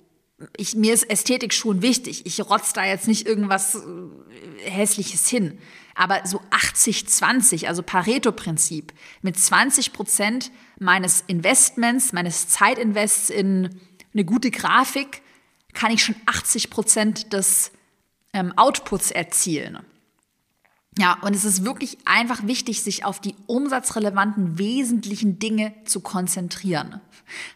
ich, 0.57 0.75
mir 0.75 0.93
ist 0.93 1.09
Ästhetik 1.09 1.53
schon 1.53 1.81
wichtig. 1.81 2.25
Ich 2.25 2.41
rotz 2.41 2.73
da 2.73 2.85
jetzt 2.85 3.07
nicht 3.07 3.27
irgendwas 3.27 3.75
äh, 3.75 4.69
Hässliches 4.69 5.27
hin. 5.27 5.59
Aber 5.95 6.21
so 6.25 6.41
80-20, 6.51 7.67
also 7.67 7.83
Pareto-Prinzip, 7.83 8.93
mit 9.21 9.37
20 9.37 9.93
Prozent 9.93 10.51
meines 10.79 11.23
Investments, 11.27 12.13
meines 12.13 12.47
Zeitinvests 12.47 13.29
in 13.29 13.79
eine 14.13 14.25
gute 14.25 14.49
Grafik, 14.49 15.21
kann 15.73 15.91
ich 15.91 16.03
schon 16.03 16.15
80 16.25 16.69
Prozent 16.69 17.33
des 17.33 17.71
ähm, 18.33 18.53
Outputs 18.57 19.11
erzielen. 19.11 19.79
Ja, 20.97 21.17
und 21.21 21.35
es 21.35 21.43
ist 21.43 21.65
wirklich 21.65 21.97
einfach 22.05 22.45
wichtig, 22.45 22.83
sich 22.83 23.03
auf 23.03 23.19
die 23.19 23.35
umsatzrelevanten, 23.47 24.59
wesentlichen 24.59 25.39
Dinge 25.39 25.73
zu 25.85 26.01
konzentrieren. 26.01 27.01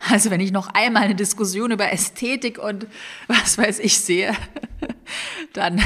Also 0.10 0.32
wenn 0.32 0.40
ich 0.40 0.52
noch 0.52 0.70
einmal 0.74 1.04
eine 1.04 1.16
Diskussion 1.16 1.72
über 1.72 1.92
Ästhetik 1.92 2.58
und 2.58 2.88
was 3.28 3.58
weiß 3.58 3.80
ich 3.80 4.00
sehe, 4.00 4.36
dann, 5.54 5.82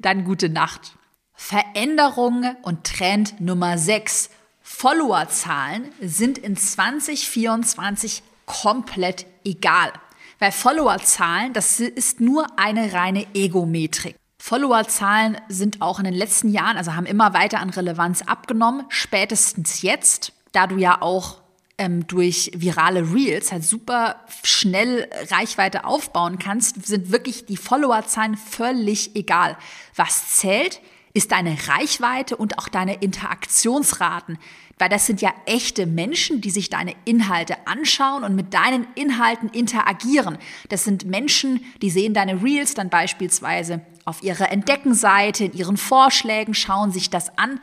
dann 0.00 0.24
gute 0.24 0.48
Nacht. 0.48 0.96
Veränderung 1.32 2.54
und 2.62 2.84
Trend 2.84 3.40
Nummer 3.40 3.78
6. 3.78 4.30
Followerzahlen 4.62 5.90
sind 6.00 6.38
in 6.38 6.56
2024 6.56 8.22
komplett 8.46 9.26
egal. 9.44 9.92
Weil 10.38 10.52
Followerzahlen, 10.52 11.52
das 11.52 11.80
ist 11.80 12.20
nur 12.20 12.46
eine 12.58 12.92
reine 12.92 13.26
Egometrik. 13.34 14.16
Followerzahlen 14.46 15.38
sind 15.48 15.80
auch 15.80 15.98
in 15.98 16.04
den 16.04 16.12
letzten 16.12 16.50
Jahren, 16.50 16.76
also 16.76 16.94
haben 16.94 17.06
immer 17.06 17.32
weiter 17.32 17.60
an 17.60 17.70
Relevanz 17.70 18.20
abgenommen, 18.20 18.84
spätestens 18.90 19.80
jetzt, 19.80 20.34
da 20.52 20.66
du 20.66 20.76
ja 20.76 21.00
auch 21.00 21.40
ähm, 21.78 22.06
durch 22.06 22.50
virale 22.54 23.14
Reels 23.14 23.52
halt 23.52 23.64
super 23.64 24.16
schnell 24.42 25.08
Reichweite 25.30 25.86
aufbauen 25.86 26.38
kannst, 26.38 26.84
sind 26.84 27.10
wirklich 27.10 27.46
die 27.46 27.56
Followerzahlen 27.56 28.36
völlig 28.36 29.16
egal. 29.16 29.56
Was 29.96 30.34
zählt, 30.34 30.82
ist 31.14 31.32
deine 31.32 31.56
Reichweite 31.68 32.36
und 32.36 32.58
auch 32.58 32.68
deine 32.68 32.96
Interaktionsraten. 32.96 34.36
Weil 34.78 34.88
das 34.88 35.06
sind 35.06 35.20
ja 35.22 35.32
echte 35.46 35.86
Menschen, 35.86 36.40
die 36.40 36.50
sich 36.50 36.68
deine 36.68 36.94
Inhalte 37.04 37.66
anschauen 37.66 38.24
und 38.24 38.34
mit 38.34 38.52
deinen 38.54 38.86
Inhalten 38.94 39.48
interagieren. 39.48 40.38
Das 40.68 40.84
sind 40.84 41.04
Menschen, 41.04 41.64
die 41.80 41.90
sehen 41.90 42.14
deine 42.14 42.42
Reels 42.42 42.74
dann 42.74 42.90
beispielsweise 42.90 43.80
auf 44.04 44.22
ihrer 44.22 44.50
Entdeckenseite, 44.50 45.44
in 45.44 45.52
ihren 45.52 45.76
Vorschlägen, 45.76 46.54
schauen 46.54 46.90
sich 46.90 47.08
das 47.08 47.38
an. 47.38 47.60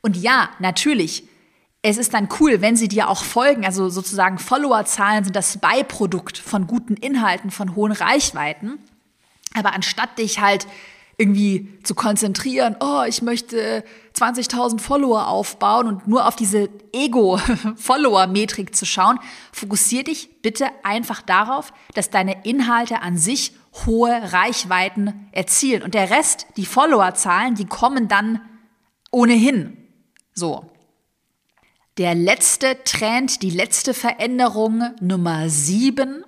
Und 0.00 0.16
ja, 0.16 0.48
natürlich, 0.58 1.24
es 1.82 1.98
ist 1.98 2.14
dann 2.14 2.28
cool, 2.40 2.62
wenn 2.62 2.76
sie 2.76 2.88
dir 2.88 3.10
auch 3.10 3.22
folgen. 3.22 3.66
Also 3.66 3.90
sozusagen 3.90 4.38
Followerzahlen 4.38 5.24
sind 5.24 5.36
das 5.36 5.58
Beiprodukt 5.58 6.38
von 6.38 6.66
guten 6.66 6.94
Inhalten, 6.94 7.50
von 7.50 7.76
hohen 7.76 7.92
Reichweiten. 7.92 8.78
Aber 9.54 9.74
anstatt 9.74 10.18
dich 10.18 10.40
halt 10.40 10.66
irgendwie 11.16 11.78
zu 11.82 11.94
konzentrieren, 11.94 12.76
oh, 12.80 13.02
ich 13.06 13.22
möchte 13.22 13.84
20.000 14.16 14.80
Follower 14.80 15.28
aufbauen 15.28 15.86
und 15.88 16.08
nur 16.08 16.26
auf 16.26 16.36
diese 16.36 16.68
Ego-Follower-Metrik 16.92 18.74
zu 18.74 18.84
schauen, 18.84 19.18
fokussier 19.52 20.04
dich 20.04 20.42
bitte 20.42 20.66
einfach 20.82 21.22
darauf, 21.22 21.72
dass 21.94 22.10
deine 22.10 22.44
Inhalte 22.44 23.02
an 23.02 23.16
sich 23.16 23.52
hohe 23.86 24.32
Reichweiten 24.32 25.28
erzielen. 25.32 25.82
Und 25.82 25.94
der 25.94 26.10
Rest, 26.10 26.46
die 26.56 26.66
Followerzahlen, 26.66 27.54
die 27.54 27.66
kommen 27.66 28.08
dann 28.08 28.40
ohnehin. 29.10 29.76
So. 30.32 30.70
Der 31.98 32.14
letzte 32.16 32.82
Trend, 32.82 33.42
die 33.42 33.50
letzte 33.50 33.94
Veränderung 33.94 34.82
Nummer 35.00 35.48
sieben 35.48 36.24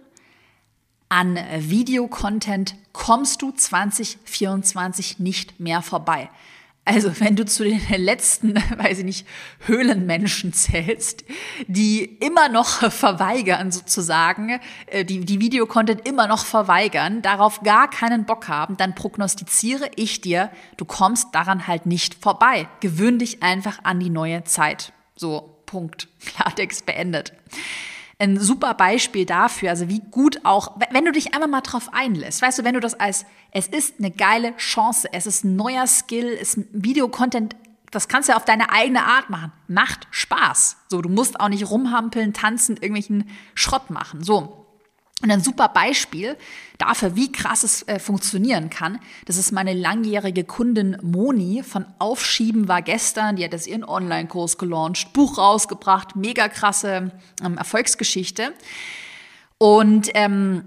an 1.08 1.38
Videocontent 1.58 2.74
kommst 2.92 3.42
du 3.42 3.52
2024 3.52 5.18
nicht 5.18 5.60
mehr 5.60 5.82
vorbei. 5.82 6.30
Also 6.88 7.18
wenn 7.18 7.34
du 7.34 7.44
zu 7.44 7.64
den 7.64 7.80
letzten, 7.96 8.54
weiß 8.76 9.00
ich 9.00 9.04
nicht, 9.04 9.26
Höhlenmenschen 9.66 10.52
zählst, 10.52 11.24
die 11.66 12.04
immer 12.04 12.48
noch 12.48 12.90
verweigern 12.92 13.72
sozusagen, 13.72 14.60
äh, 14.86 15.04
die, 15.04 15.24
die 15.24 15.40
Videocontent 15.40 16.08
immer 16.08 16.28
noch 16.28 16.44
verweigern, 16.44 17.22
darauf 17.22 17.60
gar 17.62 17.90
keinen 17.90 18.24
Bock 18.24 18.46
haben, 18.46 18.76
dann 18.76 18.94
prognostiziere 18.94 19.90
ich 19.96 20.20
dir, 20.20 20.50
du 20.76 20.84
kommst 20.84 21.34
daran 21.34 21.66
halt 21.66 21.86
nicht 21.86 22.14
vorbei. 22.14 22.68
Gewöhn 22.78 23.18
dich 23.18 23.42
einfach 23.42 23.80
an 23.82 23.98
die 23.98 24.10
neue 24.10 24.44
Zeit. 24.44 24.92
So, 25.16 25.60
Punkt. 25.66 26.06
Klartext 26.24 26.86
beendet 26.86 27.32
ein 28.18 28.40
super 28.40 28.74
Beispiel 28.74 29.26
dafür, 29.26 29.70
also 29.70 29.88
wie 29.88 30.00
gut 30.00 30.40
auch, 30.44 30.78
wenn 30.90 31.04
du 31.04 31.12
dich 31.12 31.34
einfach 31.34 31.48
mal 31.48 31.60
drauf 31.60 31.90
einlässt, 31.92 32.40
weißt 32.40 32.58
du, 32.58 32.64
wenn 32.64 32.74
du 32.74 32.80
das 32.80 32.94
als, 32.94 33.26
es 33.50 33.68
ist 33.68 33.98
eine 33.98 34.10
geile 34.10 34.56
Chance, 34.56 35.08
es 35.12 35.26
ist 35.26 35.44
ein 35.44 35.56
neuer 35.56 35.86
Skill, 35.86 36.36
es 36.40 36.54
ist 36.54 36.66
Videocontent, 36.72 37.56
das 37.90 38.08
kannst 38.08 38.28
du 38.28 38.32
ja 38.32 38.36
auf 38.36 38.44
deine 38.44 38.70
eigene 38.72 39.04
Art 39.04 39.30
machen. 39.30 39.52
Macht 39.68 40.08
Spaß. 40.10 40.76
So, 40.88 41.00
du 41.02 41.08
musst 41.08 41.40
auch 41.40 41.48
nicht 41.48 41.70
rumhampeln, 41.70 42.32
tanzen, 42.32 42.76
irgendwelchen 42.76 43.30
Schrott 43.54 43.90
machen. 43.90 44.22
So. 44.22 44.65
Und 45.22 45.30
ein 45.30 45.40
super 45.40 45.68
Beispiel 45.68 46.36
dafür, 46.76 47.16
wie 47.16 47.32
krass 47.32 47.62
es 47.62 47.82
äh, 47.88 47.98
funktionieren 47.98 48.68
kann, 48.68 49.00
das 49.24 49.38
ist 49.38 49.50
meine 49.50 49.72
langjährige 49.72 50.44
Kundin 50.44 50.98
Moni 51.02 51.62
von 51.62 51.86
Aufschieben 51.98 52.68
war 52.68 52.82
gestern. 52.82 53.36
Die 53.36 53.44
hat 53.44 53.52
jetzt 53.52 53.66
ihren 53.66 53.84
Online-Kurs 53.84 54.58
gelauncht, 54.58 55.14
Buch 55.14 55.38
rausgebracht, 55.38 56.16
mega 56.16 56.48
krasse 56.48 57.12
ähm, 57.42 57.56
Erfolgsgeschichte. 57.56 58.52
Und 59.58 60.10
ähm, 60.12 60.64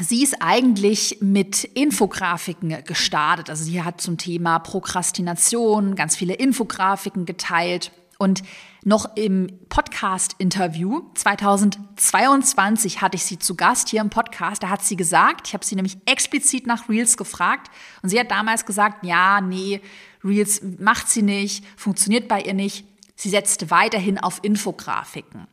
Sie 0.00 0.22
ist 0.22 0.36
eigentlich 0.40 1.18
mit 1.20 1.64
Infografiken 1.64 2.82
gestartet. 2.84 3.50
Also 3.50 3.64
sie 3.64 3.82
hat 3.82 4.00
zum 4.00 4.16
Thema 4.16 4.58
Prokrastination 4.58 5.96
ganz 5.96 6.16
viele 6.16 6.32
Infografiken 6.32 7.26
geteilt. 7.26 7.92
Und 8.22 8.44
noch 8.84 9.16
im 9.16 9.48
Podcast-Interview 9.68 11.10
2022 11.14 13.00
hatte 13.00 13.16
ich 13.16 13.24
sie 13.24 13.40
zu 13.40 13.56
Gast 13.56 13.88
hier 13.88 14.00
im 14.00 14.10
Podcast. 14.10 14.62
Da 14.62 14.68
hat 14.68 14.84
sie 14.84 14.94
gesagt, 14.94 15.48
ich 15.48 15.54
habe 15.54 15.64
sie 15.64 15.74
nämlich 15.74 15.96
explizit 16.06 16.68
nach 16.68 16.88
Reels 16.88 17.16
gefragt 17.16 17.72
und 18.00 18.10
sie 18.10 18.20
hat 18.20 18.30
damals 18.30 18.64
gesagt, 18.64 19.04
ja, 19.04 19.40
nee, 19.40 19.80
Reels 20.22 20.62
macht 20.78 21.08
sie 21.08 21.22
nicht, 21.22 21.64
funktioniert 21.76 22.28
bei 22.28 22.42
ihr 22.42 22.54
nicht. 22.54 22.86
Sie 23.16 23.28
setzt 23.28 23.72
weiterhin 23.72 24.18
auf 24.18 24.38
Infografiken. 24.44 25.48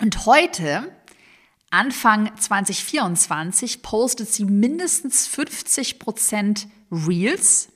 Und 0.00 0.24
heute, 0.24 0.90
Anfang 1.68 2.34
2024, 2.38 3.82
postet 3.82 4.32
sie 4.32 4.46
mindestens 4.46 5.26
50 5.26 5.98
Prozent 5.98 6.68
Reels. 6.90 7.68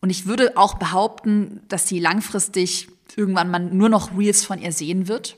Und 0.00 0.10
ich 0.10 0.26
würde 0.26 0.56
auch 0.56 0.74
behaupten, 0.74 1.62
dass 1.68 1.86
sie 1.86 2.00
langfristig 2.00 2.88
irgendwann 3.16 3.50
man 3.50 3.76
nur 3.76 3.88
noch 3.88 4.16
Reels 4.16 4.44
von 4.44 4.60
ihr 4.60 4.72
sehen 4.72 5.08
wird. 5.08 5.36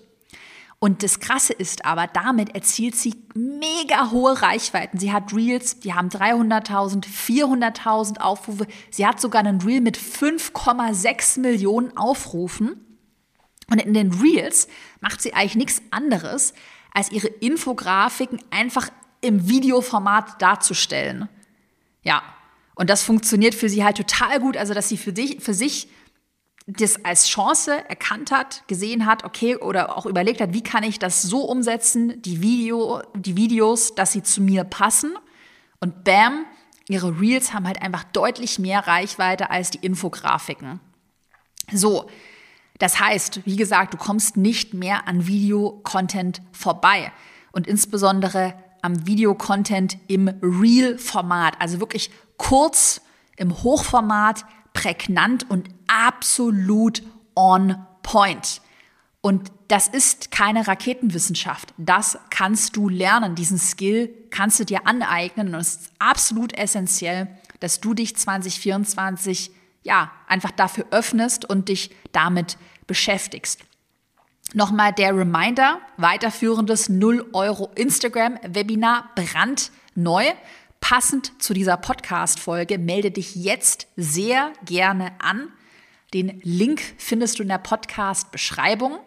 Und 0.80 1.02
das 1.02 1.18
Krasse 1.18 1.52
ist 1.52 1.84
aber, 1.84 2.06
damit 2.06 2.54
erzielt 2.54 2.94
sie 2.94 3.16
mega 3.34 4.12
hohe 4.12 4.40
Reichweiten. 4.40 4.98
Sie 4.98 5.12
hat 5.12 5.34
Reels, 5.34 5.80
die 5.80 5.94
haben 5.94 6.08
300.000, 6.08 7.04
400.000 7.04 8.20
Aufrufe. 8.20 8.66
Sie 8.90 9.04
hat 9.04 9.20
sogar 9.20 9.40
einen 9.40 9.60
Reel 9.60 9.80
mit 9.80 9.98
5,6 9.98 11.40
Millionen 11.40 11.96
Aufrufen. 11.96 12.84
Und 13.70 13.82
in 13.82 13.92
den 13.92 14.12
Reels 14.12 14.68
macht 15.00 15.20
sie 15.20 15.34
eigentlich 15.34 15.56
nichts 15.56 15.82
anderes, 15.90 16.54
als 16.92 17.10
ihre 17.10 17.26
Infografiken 17.26 18.40
einfach 18.50 18.88
im 19.20 19.48
Videoformat 19.48 20.40
darzustellen. 20.40 21.28
Ja, 22.02 22.22
und 22.76 22.88
das 22.88 23.02
funktioniert 23.02 23.56
für 23.56 23.68
sie 23.68 23.82
halt 23.82 23.96
total 23.96 24.38
gut. 24.38 24.56
Also, 24.56 24.74
dass 24.74 24.88
sie 24.88 24.96
für, 24.96 25.12
dich, 25.12 25.42
für 25.42 25.54
sich 25.54 25.88
das 26.68 27.02
als 27.02 27.26
Chance 27.26 27.88
erkannt 27.88 28.30
hat, 28.30 28.62
gesehen 28.68 29.06
hat, 29.06 29.24
okay, 29.24 29.56
oder 29.56 29.96
auch 29.96 30.04
überlegt 30.04 30.42
hat, 30.42 30.52
wie 30.52 30.62
kann 30.62 30.82
ich 30.82 30.98
das 30.98 31.22
so 31.22 31.44
umsetzen, 31.44 32.20
die, 32.20 32.42
Video, 32.42 33.00
die 33.14 33.36
Videos, 33.36 33.94
dass 33.94 34.12
sie 34.12 34.22
zu 34.22 34.42
mir 34.42 34.64
passen. 34.64 35.16
Und 35.80 36.04
bam, 36.04 36.44
ihre 36.86 37.18
Reels 37.18 37.54
haben 37.54 37.66
halt 37.66 37.80
einfach 37.80 38.04
deutlich 38.04 38.58
mehr 38.58 38.86
Reichweite 38.86 39.50
als 39.50 39.70
die 39.70 39.78
Infografiken. 39.78 40.78
So, 41.72 42.10
das 42.78 43.00
heißt, 43.00 43.46
wie 43.46 43.56
gesagt, 43.56 43.94
du 43.94 43.96
kommst 43.96 44.36
nicht 44.36 44.74
mehr 44.74 45.08
an 45.08 45.26
Videocontent 45.26 46.42
vorbei. 46.52 47.12
Und 47.50 47.66
insbesondere 47.66 48.52
am 48.82 49.06
Videocontent 49.06 49.96
im 50.06 50.28
Real-Format, 50.42 51.62
also 51.62 51.80
wirklich 51.80 52.10
kurz 52.36 53.00
im 53.36 53.62
Hochformat, 53.62 54.44
prägnant 54.74 55.50
und 55.50 55.70
absolut 55.88 57.02
on 57.34 57.76
point. 58.02 58.60
Und 59.20 59.50
das 59.68 59.88
ist 59.88 60.30
keine 60.30 60.66
Raketenwissenschaft. 60.66 61.74
Das 61.76 62.18
kannst 62.30 62.76
du 62.76 62.88
lernen. 62.88 63.34
Diesen 63.34 63.58
Skill 63.58 64.14
kannst 64.30 64.60
du 64.60 64.64
dir 64.64 64.86
aneignen. 64.86 65.54
Und 65.54 65.60
es 65.60 65.74
ist 65.74 65.92
absolut 65.98 66.56
essentiell, 66.56 67.28
dass 67.60 67.80
du 67.80 67.92
dich 67.92 68.16
2024 68.16 69.50
ja 69.82 70.10
einfach 70.26 70.52
dafür 70.52 70.86
öffnest 70.90 71.44
und 71.44 71.68
dich 71.68 71.90
damit 72.12 72.56
beschäftigst. 72.86 73.60
Nochmal 74.54 74.94
der 74.94 75.14
Reminder, 75.14 75.80
weiterführendes 75.98 76.88
0 76.88 77.28
Euro 77.34 77.70
Instagram-Webinar 77.74 79.10
brandneu. 79.14 80.24
Passend 80.80 81.42
zu 81.42 81.52
dieser 81.52 81.76
Podcast-Folge 81.76 82.78
melde 82.78 83.10
dich 83.10 83.34
jetzt 83.34 83.88
sehr 83.96 84.52
gerne 84.64 85.12
an. 85.18 85.52
Den 86.14 86.40
Link 86.42 86.80
findest 86.96 87.38
du 87.38 87.42
in 87.42 87.48
der 87.48 87.58
Podcast-Beschreibung. 87.58 88.98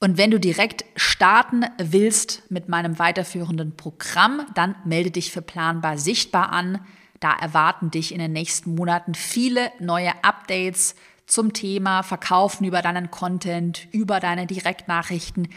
Und 0.00 0.16
wenn 0.16 0.30
du 0.30 0.40
direkt 0.40 0.84
starten 0.96 1.64
willst 1.78 2.50
mit 2.50 2.68
meinem 2.68 2.98
weiterführenden 2.98 3.76
Programm, 3.76 4.46
dann 4.54 4.74
melde 4.84 5.10
dich 5.10 5.30
für 5.30 5.42
Planbar 5.42 5.98
Sichtbar 5.98 6.52
an. 6.52 6.84
Da 7.20 7.36
erwarten 7.36 7.90
dich 7.90 8.12
in 8.12 8.18
den 8.18 8.32
nächsten 8.32 8.74
Monaten 8.74 9.14
viele 9.14 9.70
neue 9.78 10.24
Updates 10.24 10.96
zum 11.26 11.52
Thema 11.52 12.02
Verkaufen 12.02 12.64
über 12.64 12.82
deinen 12.82 13.10
Content, 13.10 13.86
über 13.92 14.18
deine 14.18 14.46
Direktnachrichten, 14.46 15.48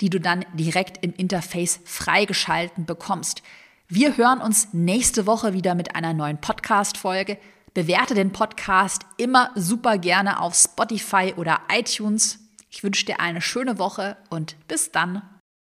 die 0.00 0.10
du 0.10 0.20
dann 0.20 0.44
direkt 0.54 1.02
im 1.04 1.14
Interface 1.14 1.80
freigeschalten 1.84 2.84
bekommst. 2.84 3.42
Wir 3.88 4.16
hören 4.16 4.40
uns 4.40 4.74
nächste 4.74 5.26
Woche 5.26 5.54
wieder 5.54 5.74
mit 5.74 5.94
einer 5.94 6.12
neuen 6.12 6.40
Podcast-Folge. 6.40 7.38
Bewerte 7.74 8.14
den 8.14 8.30
Podcast 8.30 9.02
immer 9.16 9.50
super 9.56 9.98
gerne 9.98 10.40
auf 10.40 10.54
Spotify 10.54 11.34
oder 11.36 11.60
iTunes. 11.72 12.38
Ich 12.70 12.84
wünsche 12.84 13.04
dir 13.04 13.18
eine 13.18 13.40
schöne 13.40 13.80
Woche 13.80 14.16
und 14.30 14.56
bis 14.68 14.92
dann. 14.92 15.22